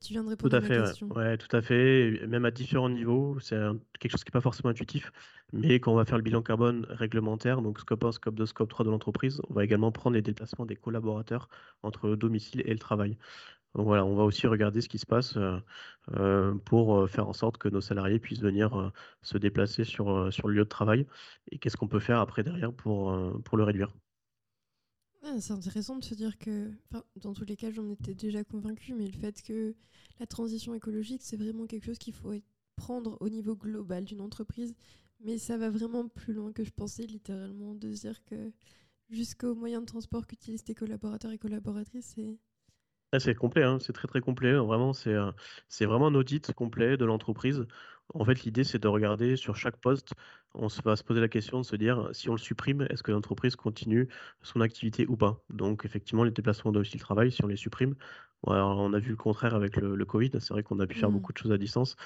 tu 0.00 0.12
viens 0.12 0.24
de 0.24 0.28
répondre 0.28 0.50
Tout 0.50 0.56
à 0.56 0.56
à 0.56 0.60
ma 0.60 0.68
fait, 0.68 0.74
question. 0.74 1.14
ouais. 1.14 1.38
tout 1.38 1.54
à 1.56 1.62
fait. 1.62 2.26
Même 2.26 2.44
à 2.44 2.50
différents 2.50 2.88
niveaux, 2.90 3.38
c'est 3.40 3.56
quelque 3.98 4.12
chose 4.12 4.24
qui 4.24 4.28
n'est 4.30 4.32
pas 4.32 4.40
forcément 4.40 4.70
intuitif. 4.70 5.10
Mais 5.52 5.80
quand 5.80 5.92
on 5.92 5.96
va 5.96 6.04
faire 6.04 6.18
le 6.18 6.22
bilan 6.24 6.42
carbone 6.42 6.86
réglementaire, 6.90 7.62
donc 7.62 7.78
scope 7.80 8.04
1, 8.04 8.12
scope 8.12 8.34
2, 8.34 8.46
scope 8.46 8.68
3 8.68 8.84
de 8.84 8.90
l'entreprise, 8.90 9.40
on 9.48 9.54
va 9.54 9.64
également 9.64 9.92
prendre 9.92 10.14
les 10.16 10.22
déplacements 10.22 10.66
des 10.66 10.76
collaborateurs 10.76 11.48
entre 11.82 12.08
le 12.08 12.16
domicile 12.16 12.62
et 12.66 12.72
le 12.72 12.78
travail. 12.78 13.16
Donc 13.74 13.86
voilà, 13.86 14.04
on 14.06 14.16
va 14.16 14.24
aussi 14.24 14.46
regarder 14.48 14.80
ce 14.82 14.88
qui 14.88 14.98
se 14.98 15.06
passe 15.06 15.36
euh, 15.36 15.58
euh, 16.16 16.54
pour 16.66 16.96
euh, 16.98 17.06
faire 17.08 17.28
en 17.28 17.32
sorte 17.34 17.58
que 17.58 17.68
nos 17.68 17.80
salariés 17.82 18.18
puissent 18.20 18.40
venir 18.42 18.92
se 19.22 19.38
déplacer 19.38 19.84
sur, 19.84 20.32
sur 20.32 20.48
le 20.48 20.54
lieu 20.56 20.64
de 20.64 20.68
travail 20.68 21.06
et 21.52 21.58
qu'est-ce 21.58 21.76
qu'on 21.76 21.88
peut 21.88 22.00
faire 22.00 22.20
après 22.20 22.42
derrière 22.44 22.72
pour, 22.74 23.16
pour 23.44 23.58
le 23.58 23.64
réduire? 23.64 23.92
C'est 25.40 25.52
intéressant 25.52 25.96
de 25.96 26.04
se 26.04 26.14
dire 26.14 26.36
que, 26.38 26.70
dans 27.16 27.32
tous 27.32 27.44
les 27.44 27.56
cas, 27.56 27.70
j'en 27.70 27.88
étais 27.88 28.14
déjà 28.14 28.44
convaincu, 28.44 28.92
mais 28.94 29.06
le 29.06 29.12
fait 29.12 29.42
que 29.42 29.74
la 30.20 30.26
transition 30.26 30.74
écologique, 30.74 31.22
c'est 31.22 31.36
vraiment 31.36 31.66
quelque 31.66 31.86
chose 31.86 31.98
qu'il 31.98 32.12
faut 32.14 32.34
prendre 32.76 33.16
au 33.20 33.28
niveau 33.28 33.56
global 33.56 34.04
d'une 34.04 34.20
entreprise. 34.20 34.74
Mais 35.20 35.38
ça 35.38 35.56
va 35.56 35.70
vraiment 35.70 36.08
plus 36.08 36.34
loin 36.34 36.52
que 36.52 36.64
je 36.64 36.70
pensais, 36.70 37.06
littéralement, 37.06 37.74
de 37.74 37.88
dire 37.88 38.22
que 38.24 38.52
jusqu'aux 39.08 39.54
moyens 39.54 39.82
de 39.82 39.86
transport 39.86 40.26
qu'utilisent 40.26 40.64
tes 40.64 40.74
collaborateurs 40.74 41.32
et 41.32 41.38
collaboratrices, 41.38 42.12
c'est 42.14 42.38
ah, 43.12 43.20
c'est 43.20 43.36
complet, 43.36 43.62
hein, 43.62 43.78
c'est 43.80 43.92
très 43.92 44.08
très 44.08 44.20
complet. 44.20 44.54
Vraiment, 44.54 44.92
c'est 44.92 45.14
c'est 45.68 45.86
vraiment 45.86 46.08
un 46.08 46.14
audit 46.16 46.52
complet 46.52 46.96
de 46.96 47.04
l'entreprise. 47.04 47.64
En 48.12 48.24
fait, 48.24 48.42
l'idée, 48.42 48.64
c'est 48.64 48.80
de 48.80 48.88
regarder 48.88 49.36
sur 49.36 49.54
chaque 49.56 49.76
poste, 49.76 50.14
on 50.54 50.68
va 50.84 50.96
se 50.96 51.04
poser 51.04 51.20
la 51.20 51.28
question 51.28 51.58
de 51.60 51.64
se 51.64 51.76
dire 51.76 52.08
si 52.12 52.28
on 52.28 52.32
le 52.32 52.38
supprime, 52.38 52.86
est-ce 52.90 53.02
que 53.02 53.12
l'entreprise 53.12 53.56
continue 53.56 54.08
son 54.42 54.60
activité 54.60 55.06
ou 55.06 55.16
pas? 55.16 55.42
Donc, 55.50 55.84
effectivement, 55.84 56.24
les 56.24 56.30
déplacements 56.30 56.70
de 56.70 56.76
domicile-travail, 56.76 57.32
si 57.32 57.44
on 57.44 57.48
les 57.48 57.56
supprime, 57.56 57.94
on 58.44 58.92
a 58.92 58.98
vu 58.98 59.10
le 59.10 59.16
contraire 59.16 59.54
avec 59.54 59.76
le, 59.76 60.04
Covid. 60.04 60.30
C'est 60.38 60.50
vrai 60.50 60.62
qu'on 60.62 60.78
a 60.80 60.86
pu 60.86 60.98
faire 60.98 61.10
mmh. 61.10 61.14
beaucoup 61.14 61.32
de 61.32 61.38
choses 61.38 61.52
à 61.52 61.58
distance. 61.58 61.96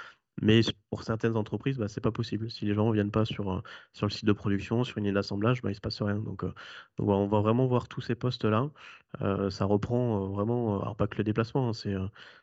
Mais 0.40 0.60
pour 0.90 1.02
certaines 1.02 1.36
entreprises, 1.36 1.78
bah, 1.78 1.88
ce 1.88 1.98
n'est 1.98 2.02
pas 2.02 2.12
possible. 2.12 2.50
Si 2.50 2.64
les 2.64 2.74
gens 2.74 2.88
ne 2.88 2.92
viennent 2.94 3.10
pas 3.10 3.24
sur, 3.24 3.52
euh, 3.52 3.62
sur 3.92 4.06
le 4.06 4.10
site 4.10 4.24
de 4.24 4.32
production, 4.32 4.84
sur 4.84 4.98
une 4.98 5.04
ligne 5.04 5.14
d'assemblage, 5.14 5.62
bah, 5.62 5.68
il 5.70 5.72
ne 5.72 5.76
se 5.76 5.80
passe 5.80 6.00
rien. 6.02 6.16
Donc, 6.18 6.44
euh, 6.44 6.52
on 6.98 7.26
va 7.26 7.40
vraiment 7.40 7.66
voir 7.66 7.88
tous 7.88 8.00
ces 8.00 8.14
postes-là. 8.14 8.70
Euh, 9.22 9.50
ça 9.50 9.64
reprend 9.64 10.28
vraiment, 10.28 10.94
pas 10.94 11.06
que 11.08 11.16
le 11.18 11.24
déplacement, 11.24 11.68
hein, 11.68 11.72
c'est 11.72 11.94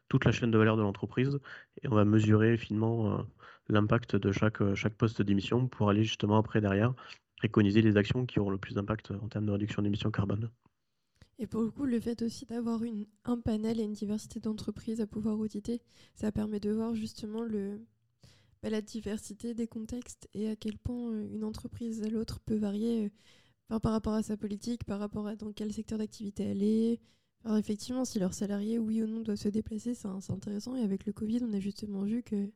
toute 0.09 0.25
la 0.25 0.31
chaîne 0.31 0.51
de 0.51 0.57
valeur 0.57 0.77
de 0.77 0.81
l'entreprise. 0.81 1.39
Et 1.83 1.87
on 1.87 1.95
va 1.95 2.05
mesurer 2.05 2.57
finement 2.57 3.25
l'impact 3.69 4.15
de 4.15 4.31
chaque, 4.31 4.75
chaque 4.75 4.95
poste 4.95 5.21
d'émission 5.21 5.67
pour 5.67 5.89
aller 5.89 6.03
justement 6.03 6.37
après 6.37 6.61
derrière 6.61 6.93
préconiser 7.37 7.81
les 7.81 7.97
actions 7.97 8.25
qui 8.25 8.39
auront 8.39 8.49
le 8.49 8.57
plus 8.57 8.75
d'impact 8.75 9.11
en 9.11 9.27
termes 9.29 9.45
de 9.45 9.51
réduction 9.51 9.81
d'émissions 9.81 10.11
carbone. 10.11 10.49
Et 11.37 11.47
pour 11.47 11.61
le 11.61 11.69
coup, 11.69 11.85
le 11.85 11.99
fait 11.99 12.21
aussi 12.21 12.45
d'avoir 12.45 12.81
un 13.25 13.39
panel 13.39 13.79
et 13.79 13.83
une 13.83 13.93
diversité 13.93 14.39
d'entreprises 14.39 15.01
à 15.01 15.07
pouvoir 15.07 15.37
auditer, 15.37 15.81
ça 16.15 16.31
permet 16.31 16.59
de 16.59 16.71
voir 16.71 16.95
justement 16.95 17.41
le, 17.41 17.81
bah, 18.63 18.69
la 18.69 18.81
diversité 18.81 19.53
des 19.53 19.67
contextes 19.67 20.29
et 20.33 20.49
à 20.49 20.55
quel 20.55 20.77
point 20.77 21.11
euh, 21.11 21.27
une 21.31 21.43
entreprise 21.43 22.01
à 22.03 22.09
l'autre 22.09 22.39
peut 22.39 22.55
varier 22.55 23.11
euh, 23.69 23.79
par 23.79 23.91
rapport 23.91 24.13
à 24.13 24.23
sa 24.23 24.37
politique, 24.37 24.85
par 24.85 24.99
rapport 24.99 25.27
à 25.27 25.35
dans 25.35 25.51
quel 25.51 25.73
secteur 25.73 25.99
d'activité 25.99 26.43
elle 26.43 26.63
est. 26.63 26.99
Alors 27.43 27.57
effectivement, 27.57 28.05
si 28.05 28.17
leurs 28.17 28.33
salariés, 28.33 28.79
oui 28.79 29.03
ou 29.03 29.07
non, 29.07 29.21
doivent 29.21 29.37
se 29.37 29.49
déplacer, 29.49 29.93
c'est 29.93 30.07
intéressant. 30.07 30.75
Et 30.75 30.81
avec 30.81 31.05
le 31.05 31.13
Covid, 31.13 31.41
on 31.43 31.53
a 31.53 31.59
justement 31.59 32.03
vu 32.03 32.23
que 32.23 32.49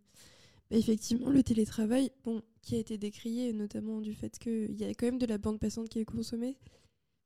bah, 0.71 0.77
effectivement, 0.77 1.29
le 1.29 1.43
télétravail, 1.43 2.11
bon, 2.23 2.41
qui 2.61 2.75
a 2.75 2.79
été 2.79 2.97
décrié 2.97 3.53
notamment 3.53 4.01
du 4.01 4.13
fait 4.13 4.39
qu'il 4.39 4.79
y 4.79 4.85
a 4.85 4.89
quand 4.93 5.05
même 5.05 5.19
de 5.19 5.25
la 5.25 5.37
bande 5.37 5.59
passante 5.59 5.89
qui 5.89 5.99
est 5.99 6.05
consommée, 6.05 6.57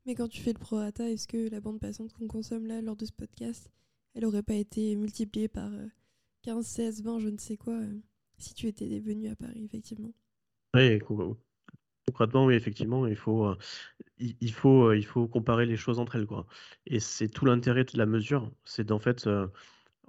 mais 0.05 0.15
quand 0.15 0.27
tu 0.27 0.41
fais 0.41 0.53
le 0.53 0.59
prorata, 0.59 1.09
est-ce 1.09 1.27
que 1.27 1.49
la 1.49 1.59
bande 1.59 1.79
passante 1.79 2.13
qu'on 2.13 2.27
consomme 2.27 2.67
là 2.67 2.81
lors 2.81 2.95
de 2.95 3.05
ce 3.05 3.11
podcast, 3.11 3.71
elle 4.15 4.25
aurait 4.25 4.43
pas 4.43 4.55
été 4.55 4.95
multipliée 4.95 5.47
par 5.47 5.69
15, 6.43 6.65
16, 6.65 7.03
20, 7.03 7.19
je 7.19 7.29
ne 7.29 7.37
sais 7.37 7.55
quoi, 7.55 7.73
euh, 7.73 7.99
si 8.37 8.53
tu 8.53 8.67
étais 8.67 8.99
venu 8.99 9.29
à 9.29 9.35
Paris, 9.35 9.63
effectivement? 9.63 10.13
Oui, 10.75 10.99
concrètement, 12.05 12.45
oui, 12.45 12.55
effectivement, 12.55 13.07
il 13.07 13.15
faut, 13.15 13.45
euh, 13.45 13.57
il, 14.19 14.51
faut, 14.51 14.89
euh, 14.89 14.97
il 14.97 15.05
faut 15.05 15.25
comparer 15.27 15.65
les 15.65 15.77
choses 15.77 15.99
entre 15.99 16.17
elles. 16.17 16.25
Quoi. 16.25 16.45
Et 16.85 16.99
c'est 16.99 17.29
tout 17.29 17.45
l'intérêt 17.45 17.85
de 17.85 17.97
la 17.97 18.05
mesure, 18.05 18.51
c'est 18.65 18.83
d'en 18.83 18.99
fait, 18.99 19.29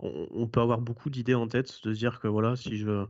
on, 0.00 0.48
peut 0.48 0.60
avoir 0.60 0.80
beaucoup 0.80 1.08
d'idées 1.08 1.34
en 1.34 1.46
tête, 1.46 1.80
de 1.84 1.94
se 1.94 1.98
dire 1.98 2.18
que 2.18 2.28
voilà, 2.28 2.56
si 2.56 2.76
je 2.76 3.06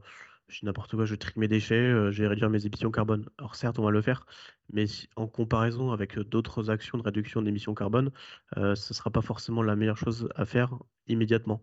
je 0.49 0.67
n'importe 0.67 0.95
quoi, 0.95 1.07
je 1.07 1.15
trie 1.15 1.41
mes 1.41 1.49
déchets, 1.49 2.13
je 2.13 2.23
vais 2.23 2.29
réduire 2.29 2.51
mes 2.51 2.67
émissions 2.67 2.91
carbone. 2.91 3.27
Alors 3.39 3.55
certes, 3.57 3.79
on 3.79 3.83
va 3.83 3.91
le 3.91 4.03
faire, 4.03 4.27
mais 4.73 4.87
en 5.17 5.27
comparaison 5.27 5.93
avec 5.93 6.19
euh, 6.19 6.25
d'autres 6.25 6.71
actions 6.71 6.99
de 6.99 7.03
réduction 7.03 7.43
d'émissions 7.43 7.75
carbone, 7.75 8.11
euh, 8.57 8.75
ce 8.75 8.93
ne 8.93 8.97
sera 8.97 9.11
pas 9.11 9.23
forcément 9.23 9.63
la 9.63 9.77
meilleure 9.77 9.97
chose 9.97 10.29
à 10.35 10.45
faire 10.45 10.75
immédiatement. 11.07 11.61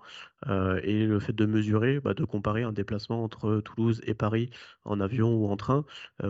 et 0.83 1.05
le 1.07 1.19
fait 1.19 1.33
de 1.33 1.45
mesurer, 1.47 1.99
bah, 1.99 2.13
de 2.13 2.23
comparer 2.25 2.61
un 2.63 2.71
déplacement 2.71 3.23
entre 3.23 3.59
Toulouse 3.61 4.01
et 4.05 4.13
Paris 4.13 4.51
en 4.85 4.99
avion 4.99 5.33
ou 5.33 5.47
en 5.49 5.57
train, 5.57 5.83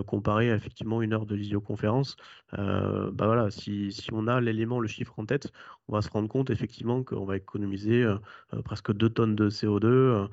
comparer 0.08 0.50
à 0.52 0.56
effectivement 0.56 1.02
une 1.02 1.12
heure 1.14 1.26
de 1.26 1.36
visioconférence, 1.36 2.16
bah 2.54 3.12
voilà, 3.20 3.52
si, 3.52 3.92
si 3.92 4.14
on 4.14 4.28
a 4.28 4.40
l'élément, 4.40 4.80
le 4.80 4.88
chiffre 4.88 5.20
en 5.20 5.26
tête, 5.26 5.52
on 5.90 5.94
va 5.94 6.02
se 6.02 6.10
rendre 6.10 6.30
compte 6.30 6.50
effectivement 6.52 7.04
qu'on 7.04 7.26
va 7.26 7.36
économiser 7.38 8.06
presque 8.64 8.94
2 8.94 9.10
tonnes 9.10 9.36
de 9.36 9.50
CO2 9.50 10.30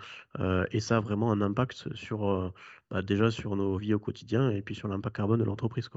et 0.70 0.80
ça 0.80 0.98
a 0.98 1.00
vraiment 1.00 1.32
un 1.32 1.40
impact 1.40 1.94
sur 1.96 2.52
bah, 2.90 3.02
déjà 3.02 3.30
sur 3.30 3.56
nos 3.56 3.76
vies 3.76 3.94
au 3.94 3.98
quotidien 3.98 4.50
et 4.50 4.62
puis 4.62 4.74
sur 4.74 4.88
l'impact 4.88 5.16
carbone 5.16 5.40
de 5.40 5.44
l'entreprise. 5.44 5.88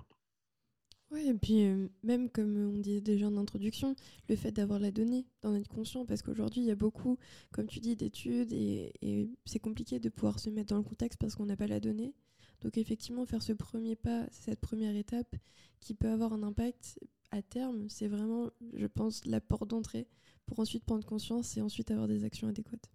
Oui, 1.12 1.28
et 1.28 1.34
puis 1.34 1.66
même 2.04 2.30
comme 2.30 2.56
on 2.76 2.78
disait 2.80 3.02
déjà 3.02 3.28
en 3.28 3.36
introduction, 3.36 3.96
le 4.30 4.36
fait 4.38 4.52
d'avoir 4.52 4.80
la 4.80 4.92
donnée, 4.92 5.26
d'en 5.42 5.54
être 5.56 5.68
conscient, 5.68 6.06
parce 6.06 6.22
qu'aujourd'hui 6.22 6.62
il 6.62 6.68
y 6.68 6.72
a 6.72 6.76
beaucoup, 6.76 7.18
comme 7.52 7.68
tu 7.68 7.80
dis, 7.82 7.98
d'études 7.98 8.54
et, 8.54 8.94
et 9.02 9.30
c'est 9.46 9.60
compliqué 9.60 10.00
de 10.00 10.08
pouvoir 10.08 10.40
se 10.40 10.50
mettre 10.50 10.70
dans 10.70 10.78
le 10.78 10.84
contexte 10.84 11.20
parce 11.20 11.36
qu'on 11.36 11.46
n'a 11.46 11.58
pas 11.58 11.68
la 11.68 11.82
donnée. 11.82 12.14
Donc 12.62 12.78
effectivement, 12.78 13.26
faire 13.26 13.42
ce 13.42 13.54
premier 13.54 13.96
pas, 13.96 14.26
cette 14.32 14.62
première 14.62 14.96
étape 14.96 15.36
qui 15.80 15.96
peut 15.96 16.10
avoir 16.10 16.32
un 16.32 16.44
impact 16.44 17.00
à 17.32 17.42
terme, 17.42 17.90
c'est 17.90 18.08
vraiment, 18.08 18.52
je 18.74 18.86
pense, 18.86 19.26
la 19.26 19.42
porte 19.42 19.70
d'entrée 19.70 20.08
pour 20.46 20.60
ensuite 20.60 20.86
prendre 20.86 21.06
conscience 21.06 21.58
et 21.58 21.62
ensuite 21.62 21.92
avoir 21.92 22.08
des 22.08 22.24
actions 22.24 22.48
adéquates. 22.48 22.92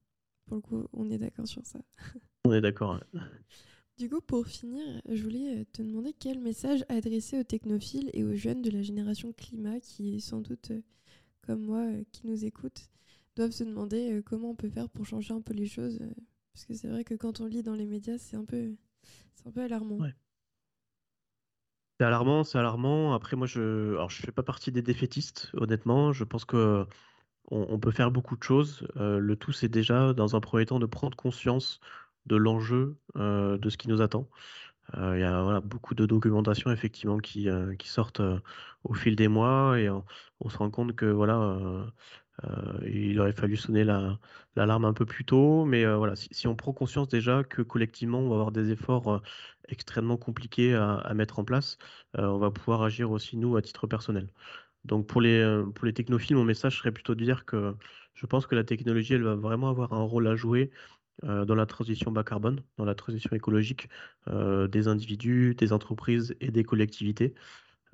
Pour 0.47 0.57
le 0.57 0.63
coup, 0.63 0.87
on 0.93 1.11
est 1.11 1.19
d'accord 1.19 1.49
sur 1.49 1.67
ça. 1.67 1.81
On 2.45 2.53
est 2.53 2.61
d'accord. 2.61 3.01
Du 3.99 4.11
coup, 4.11 4.21
pour 4.21 4.47
finir, 4.47 4.85
je 5.09 5.23
voulais 5.23 5.61
euh, 5.61 5.65
te 5.73 5.81
demander 5.81 6.13
quel 6.13 6.39
message 6.39 6.85
adresser 6.91 7.41
aux 7.41 7.45
technophiles 7.45 8.11
et 8.13 8.25
aux 8.25 8.35
jeunes 8.35 8.61
de 8.61 8.71
la 8.71 8.83
génération 8.83 9.33
climat 9.33 9.81
qui, 9.81 10.21
sans 10.21 10.43
doute, 10.43 10.71
euh, 10.71 10.83
comme 11.47 11.63
moi, 11.63 11.79
euh, 11.79 12.05
qui 12.13 12.27
nous 12.27 12.45
écoutent, 12.45 12.91
doivent 13.37 13.53
se 13.53 13.65
demander 13.65 14.21
comment 14.27 14.51
on 14.51 14.55
peut 14.55 14.69
faire 14.69 14.91
pour 14.91 15.07
changer 15.07 15.33
un 15.33 15.41
peu 15.41 15.55
les 15.55 15.67
choses. 15.67 15.99
Parce 16.53 16.67
que 16.67 16.75
c'est 16.75 16.89
vrai 16.89 17.05
que 17.05 17.15
quand 17.15 17.41
on 17.41 17.47
lit 17.47 17.63
dans 17.63 17.75
les 17.75 17.87
médias, 17.87 18.19
c'est 18.19 18.37
un 18.37 18.45
peu, 18.45 18.75
c'est 19.35 19.47
un 19.47 19.51
peu 19.51 19.63
alarmant. 19.63 19.99
C'est 21.99 22.05
alarmant, 22.05 22.45
c'est 22.45 22.59
alarmant. 22.59 23.15
Après, 23.15 23.37
moi, 23.37 23.47
je, 23.47 23.93
alors, 23.93 24.11
je 24.11 24.23
fais 24.23 24.33
pas 24.33 24.43
partie 24.43 24.73
des 24.73 24.83
défaitistes, 24.83 25.51
honnêtement. 25.55 26.13
Je 26.13 26.25
pense 26.25 26.47
que 26.47 26.87
on, 27.51 27.79
peut 27.79 27.91
faire 27.91 28.11
beaucoup 28.11 28.37
de 28.37 28.43
choses. 28.43 28.87
le 28.97 29.37
tout, 29.37 29.53
c'est 29.53 29.69
déjà, 29.69 30.15
dans 30.15 30.35
un 30.35 30.41
premier 30.41 30.67
temps, 30.67 30.79
de 30.79 30.87
prendre 30.87 31.17
conscience 31.17 31.81
de 32.27 32.37
l'enjeu 32.37 32.97
de 33.15 33.69
ce 33.69 33.77
qui 33.77 33.89
nous 33.89 34.03
attend. 34.03 34.29
Il 34.95 35.19
y 35.19 35.25
a 35.25 35.61
beaucoup 35.61 35.95
de 35.95 36.07
documentation 36.07 36.71
effectivement 36.71 37.19
qui, 37.19 37.49
sortent 37.85 38.23
au 38.85 38.95
fil 38.95 39.17
des 39.17 39.29
mois 39.29 39.79
et 39.81 39.89
on 39.91 40.49
se 40.49 40.59
rend 40.59 40.71
compte 40.71 40.95
que 40.95 41.07
voilà, 41.07 41.59
il 42.87 43.19
aurait 43.21 43.33
fallu 43.33 43.57
sonner 43.57 43.85
l'alarme 43.85 44.85
un 44.85 44.93
peu 44.93 45.07
plus 45.07 45.25
tôt. 45.25 45.65
Mais 45.65 45.85
voilà, 45.85 46.15
si, 46.17 46.47
on 46.47 46.55
prend 46.55 46.73
conscience 46.73 47.09
déjà 47.09 47.45
que 47.45 47.63
collectivement 47.63 48.21
on 48.21 48.29
va 48.29 48.35
avoir 48.37 48.53
des 48.53 48.71
efforts 48.71 49.23
extrêmement 49.69 50.17
compliqués 50.17 50.75
à, 50.75 50.95
à, 50.95 51.15
mettre 51.15 51.39
en 51.41 51.45
place, 51.45 51.79
on 52.15 52.39
va 52.39 52.51
pouvoir 52.51 52.83
agir 52.83 53.11
aussi 53.11 53.37
nous 53.37 53.57
à 53.57 53.63
titre 53.63 53.87
personnel. 53.87 54.29
Donc 54.87 55.07
pour 55.09 55.21
les, 55.21 55.63
pour 55.75 55.85
les 55.87 55.93
technophiles, 55.93 56.37
mon 56.37 56.45
message 56.45 56.79
serait 56.79 56.93
plutôt 56.93 57.15
de 57.15 57.25
dire 57.25 57.45
que 57.45 57.75
je 58.15 58.27
pense 58.27 58.47
que 58.47 58.55
la 58.55 58.65
technologie, 58.65 59.15
elle 59.15 59.25
va 59.25 59.35
vraiment 59.35 59.69
avoir 59.69 59.93
un 59.93 60.03
rôle 60.03 60.27
à 60.27 60.37
jouer 60.37 60.71
dans 61.23 61.55
la 61.55 61.67
transition 61.67 62.11
bas 62.11 62.25
carbone, 62.25 62.63
dans 62.77 62.85
la 62.85 62.95
transition 62.95 63.31
écologique 63.35 63.89
euh, 64.29 64.69
des 64.69 64.89
individus, 64.89 65.55
des 65.55 65.73
entreprises 65.73 66.35
et 66.41 66.51
des 66.51 66.65
collectivités. 66.65 67.35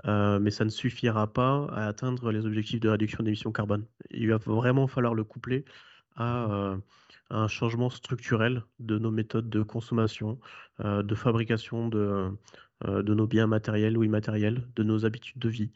Euh, 0.06 0.38
mais 0.40 0.50
ça 0.50 0.64
ne 0.64 0.70
suffira 0.70 1.32
pas 1.32 1.66
à 1.72 1.86
atteindre 1.86 2.32
les 2.32 2.46
objectifs 2.46 2.80
de 2.80 2.88
réduction 2.88 3.22
d'émissions 3.22 3.52
carbone. 3.52 3.86
Il 4.10 4.30
va 4.30 4.38
vraiment 4.38 4.86
falloir 4.86 5.14
le 5.14 5.24
coupler 5.24 5.64
à 6.16 6.76
un 7.30 7.48
changement 7.48 7.88
structurel 7.88 8.64
de 8.80 8.98
nos 8.98 9.10
méthodes 9.10 9.48
de 9.48 9.62
consommation, 9.62 10.38
de 10.78 11.14
fabrication 11.14 11.88
de, 11.88 12.30
de 12.84 13.14
nos 13.14 13.26
biens 13.26 13.46
matériels 13.46 13.96
ou 13.96 14.04
immatériels, 14.04 14.68
de 14.76 14.82
nos 14.82 15.06
habitudes 15.06 15.38
de 15.38 15.48
vie. 15.48 15.70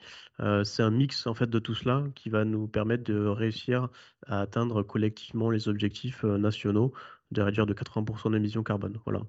c'est 0.64 0.82
un 0.82 0.90
mix 0.90 1.26
en 1.26 1.32
fait 1.32 1.48
de 1.48 1.58
tout 1.58 1.74
cela 1.74 2.04
qui 2.14 2.28
va 2.28 2.44
nous 2.44 2.68
permettre 2.68 3.04
de 3.04 3.26
réussir 3.26 3.88
à 4.26 4.42
atteindre 4.42 4.82
collectivement 4.82 5.48
les 5.48 5.70
objectifs 5.70 6.24
nationaux 6.24 6.92
de 7.32 7.42
réduire 7.42 7.66
de 7.66 7.74
80% 7.74 8.32
d'émissions 8.32 8.62
carbone. 8.62 8.98
Voilà. 9.04 9.22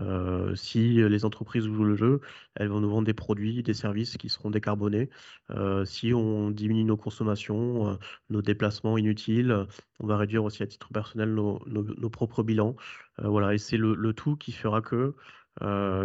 Euh, 0.00 0.54
si 0.54 0.94
les 0.94 1.24
entreprises 1.24 1.64
jouent 1.64 1.84
le 1.84 1.96
jeu, 1.96 2.20
elles 2.54 2.68
vont 2.68 2.80
nous 2.80 2.90
vendre 2.90 3.06
des 3.06 3.14
produits, 3.14 3.62
des 3.62 3.74
services 3.74 4.16
qui 4.16 4.28
seront 4.28 4.50
décarbonés. 4.50 5.10
Euh, 5.50 5.84
si 5.84 6.12
on 6.14 6.50
diminue 6.50 6.84
nos 6.84 6.96
consommations, 6.96 7.90
euh, 7.90 7.94
nos 8.30 8.42
déplacements 8.42 8.98
inutiles, 8.98 9.66
on 10.00 10.06
va 10.06 10.16
réduire 10.16 10.44
aussi 10.44 10.62
à 10.62 10.66
titre 10.66 10.88
personnel 10.92 11.34
nos, 11.34 12.10
propres 12.10 12.42
bilans. 12.42 12.76
voilà. 13.18 13.54
Et 13.54 13.58
c'est 13.58 13.76
le, 13.76 14.12
tout 14.12 14.36
qui 14.36 14.52
fera 14.52 14.82
que, 14.82 15.14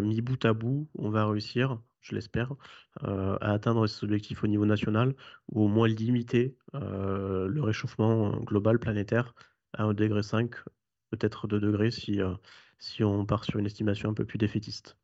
mis 0.01 0.21
bout 0.21 0.43
à 0.45 0.53
bout, 0.53 0.87
on 0.97 1.09
va 1.09 1.27
réussir, 1.27 1.79
je 2.01 2.15
l'espère, 2.15 2.53
à 3.01 3.51
atteindre 3.51 3.87
ces 3.87 4.03
objectifs 4.03 4.43
au 4.43 4.47
niveau 4.47 4.65
national 4.65 5.15
ou 5.51 5.63
au 5.65 5.67
moins 5.67 5.87
limiter 5.87 6.55
le 6.73 7.61
réchauffement 7.61 8.31
global 8.41 8.79
planétaire 8.79 9.33
à 9.73 9.85
1,5 9.85 9.93
degré 9.93 10.21
peut-être 11.15 11.47
2 11.47 11.59
degrés 11.59 11.91
si, 11.91 12.21
euh, 12.21 12.33
si 12.79 13.03
on 13.03 13.25
part 13.25 13.45
sur 13.45 13.59
une 13.59 13.67
estimation 13.67 14.09
un 14.09 14.13
peu 14.13 14.25
plus 14.25 14.39
défaitiste. 14.39 14.97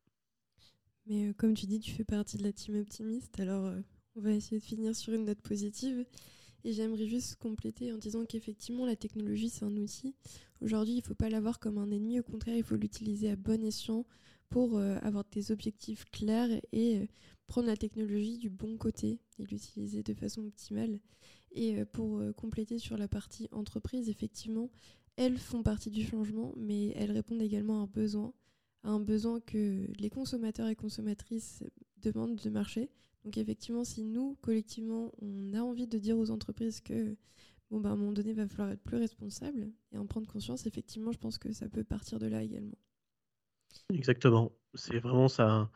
Mais 1.06 1.28
euh, 1.28 1.32
comme 1.32 1.54
tu 1.54 1.66
dis, 1.66 1.78
tu 1.78 1.92
fais 1.92 2.04
partie 2.04 2.36
de 2.36 2.42
la 2.42 2.52
team 2.52 2.80
optimiste, 2.80 3.38
alors 3.38 3.66
euh, 3.66 3.80
on 4.16 4.20
va 4.20 4.32
essayer 4.32 4.58
de 4.58 4.64
finir 4.64 4.94
sur 4.94 5.12
une 5.14 5.24
note 5.24 5.40
positive. 5.40 6.04
Et 6.64 6.72
j'aimerais 6.72 7.06
juste 7.06 7.36
compléter 7.36 7.90
en 7.92 7.96
disant 7.96 8.26
qu'effectivement, 8.26 8.84
la 8.84 8.96
technologie, 8.96 9.48
c'est 9.48 9.64
un 9.64 9.74
outil. 9.76 10.14
Aujourd'hui, 10.60 10.94
il 10.94 10.98
ne 10.98 11.02
faut 11.02 11.14
pas 11.14 11.30
l'avoir 11.30 11.58
comme 11.58 11.78
un 11.78 11.90
ennemi, 11.90 12.20
au 12.20 12.22
contraire, 12.22 12.56
il 12.56 12.64
faut 12.64 12.76
l'utiliser 12.76 13.30
à 13.30 13.36
bon 13.36 13.64
escient 13.64 14.04
pour 14.50 14.78
avoir 14.78 15.24
des 15.32 15.52
objectifs 15.52 16.04
clairs 16.10 16.50
et 16.72 17.08
prendre 17.46 17.68
la 17.68 17.78
technologie 17.78 18.36
du 18.36 18.50
bon 18.50 18.76
côté 18.76 19.20
et 19.38 19.46
l'utiliser 19.46 20.02
de 20.02 20.12
façon 20.12 20.44
optimale. 20.44 20.98
Et 21.52 21.82
pour 21.86 22.20
compléter 22.36 22.78
sur 22.78 22.98
la 22.98 23.08
partie 23.08 23.48
entreprise, 23.52 24.10
effectivement, 24.10 24.68
elles 25.16 25.38
font 25.38 25.62
partie 25.62 25.90
du 25.90 26.04
changement, 26.04 26.54
mais 26.56 26.88
elles 26.96 27.12
répondent 27.12 27.42
également 27.42 27.80
à 27.80 27.82
un 27.84 27.86
besoin, 27.86 28.32
à 28.84 28.90
un 28.90 29.00
besoin 29.00 29.40
que 29.40 29.86
les 29.98 30.10
consommateurs 30.10 30.68
et 30.68 30.76
consommatrices 30.76 31.64
demandent 31.98 32.36
de 32.36 32.50
marché. 32.50 32.90
Donc 33.24 33.36
effectivement, 33.36 33.84
si 33.84 34.04
nous, 34.04 34.36
collectivement, 34.40 35.12
on 35.20 35.52
a 35.52 35.60
envie 35.60 35.86
de 35.86 35.98
dire 35.98 36.16
aux 36.16 36.30
entreprises 36.30 36.80
que 36.80 37.16
bon, 37.70 37.80
bah, 37.80 37.90
à 37.90 37.92
un 37.92 37.96
moment 37.96 38.12
donné, 38.12 38.30
il 38.30 38.36
va 38.36 38.48
falloir 38.48 38.70
être 38.70 38.82
plus 38.82 38.96
responsable 38.96 39.70
et 39.92 39.98
en 39.98 40.06
prendre 40.06 40.26
conscience, 40.26 40.66
effectivement, 40.66 41.12
je 41.12 41.18
pense 41.18 41.38
que 41.38 41.52
ça 41.52 41.68
peut 41.68 41.84
partir 41.84 42.18
de 42.18 42.26
là 42.26 42.42
également. 42.42 42.78
Exactement. 43.92 44.52
C'est 44.74 44.98
vraiment 44.98 45.28
ça. 45.28 45.70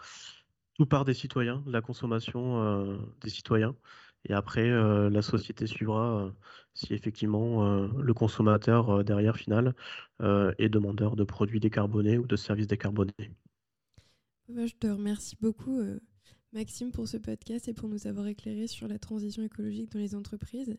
Tout 0.74 0.86
part 0.86 1.04
des 1.04 1.14
citoyens, 1.14 1.62
la 1.68 1.80
consommation 1.80 2.62
euh, 2.62 2.96
des 3.20 3.30
citoyens. 3.30 3.76
Et 4.26 4.32
après, 4.32 4.68
euh, 4.68 5.10
la 5.10 5.22
société 5.22 5.66
suivra 5.66 6.24
euh, 6.24 6.30
si 6.72 6.94
effectivement 6.94 7.64
euh, 7.64 7.88
le 8.00 8.14
consommateur 8.14 9.04
derrière 9.04 9.36
final 9.36 9.74
est 10.20 10.68
demandeur 10.68 11.16
de 11.16 11.24
produits 11.24 11.60
décarbonés 11.60 12.18
ou 12.18 12.26
de 12.26 12.36
services 12.36 12.66
décarbonés. 12.66 13.12
je 14.48 14.74
te 14.74 14.86
remercie 14.86 15.36
beaucoup, 15.40 15.80
Maxime, 16.52 16.92
pour 16.92 17.08
ce 17.08 17.16
podcast 17.16 17.68
et 17.68 17.74
pour 17.74 17.88
nous 17.88 18.06
avoir 18.06 18.26
éclairé 18.26 18.66
sur 18.66 18.88
la 18.88 18.98
transition 18.98 19.42
écologique 19.42 19.92
dans 19.92 19.98
les 19.98 20.14
entreprises. 20.14 20.78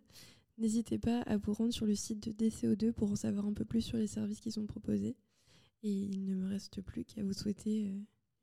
N'hésitez 0.58 0.98
pas 0.98 1.22
à 1.22 1.38
vous 1.38 1.54
rendre 1.54 1.74
sur 1.74 1.86
le 1.86 1.96
site 1.96 2.28
de 2.28 2.32
DCO2 2.32 2.94
pour 2.94 3.12
en 3.12 3.16
savoir 3.16 3.46
un 3.46 3.54
peu 3.54 3.66
plus 3.66 3.82
sur 3.82 3.98
les 3.98 4.08
services 4.08 4.40
qui 4.40 4.52
sont 4.52 4.66
proposés. 4.66 5.16
Et 5.84 5.92
il 5.92 6.26
ne 6.26 6.34
me 6.34 6.48
reste 6.48 6.82
plus 6.82 7.04
qu'à 7.04 7.22
vous 7.22 7.34
souhaiter 7.34 7.82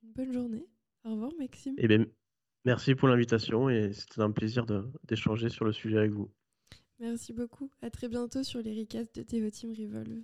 une 0.03 0.13
bonne 0.15 0.33
journée. 0.33 0.67
Au 1.05 1.13
revoir, 1.13 1.33
Maxime. 1.39 1.75
Eh 1.79 1.89
bien, 1.89 2.07
Merci 2.65 2.95
pour 2.95 3.09
l'invitation 3.09 3.69
et 3.69 3.93
c'était 3.93 4.21
un 4.21 4.31
plaisir 4.31 4.65
d'échanger 5.05 5.49
sur 5.49 5.65
le 5.65 5.73
sujet 5.73 5.99
avec 5.99 6.13
vous. 6.13 6.31
Merci 7.01 7.33
beaucoup. 7.33 7.71
À 7.83 7.91
très 7.91 8.09
bientôt 8.09 8.45
sur 8.45 8.61
les 8.63 8.79
recasts 8.79 9.17
de 9.17 9.23
Team 9.23 9.73
Revolve. 9.77 10.23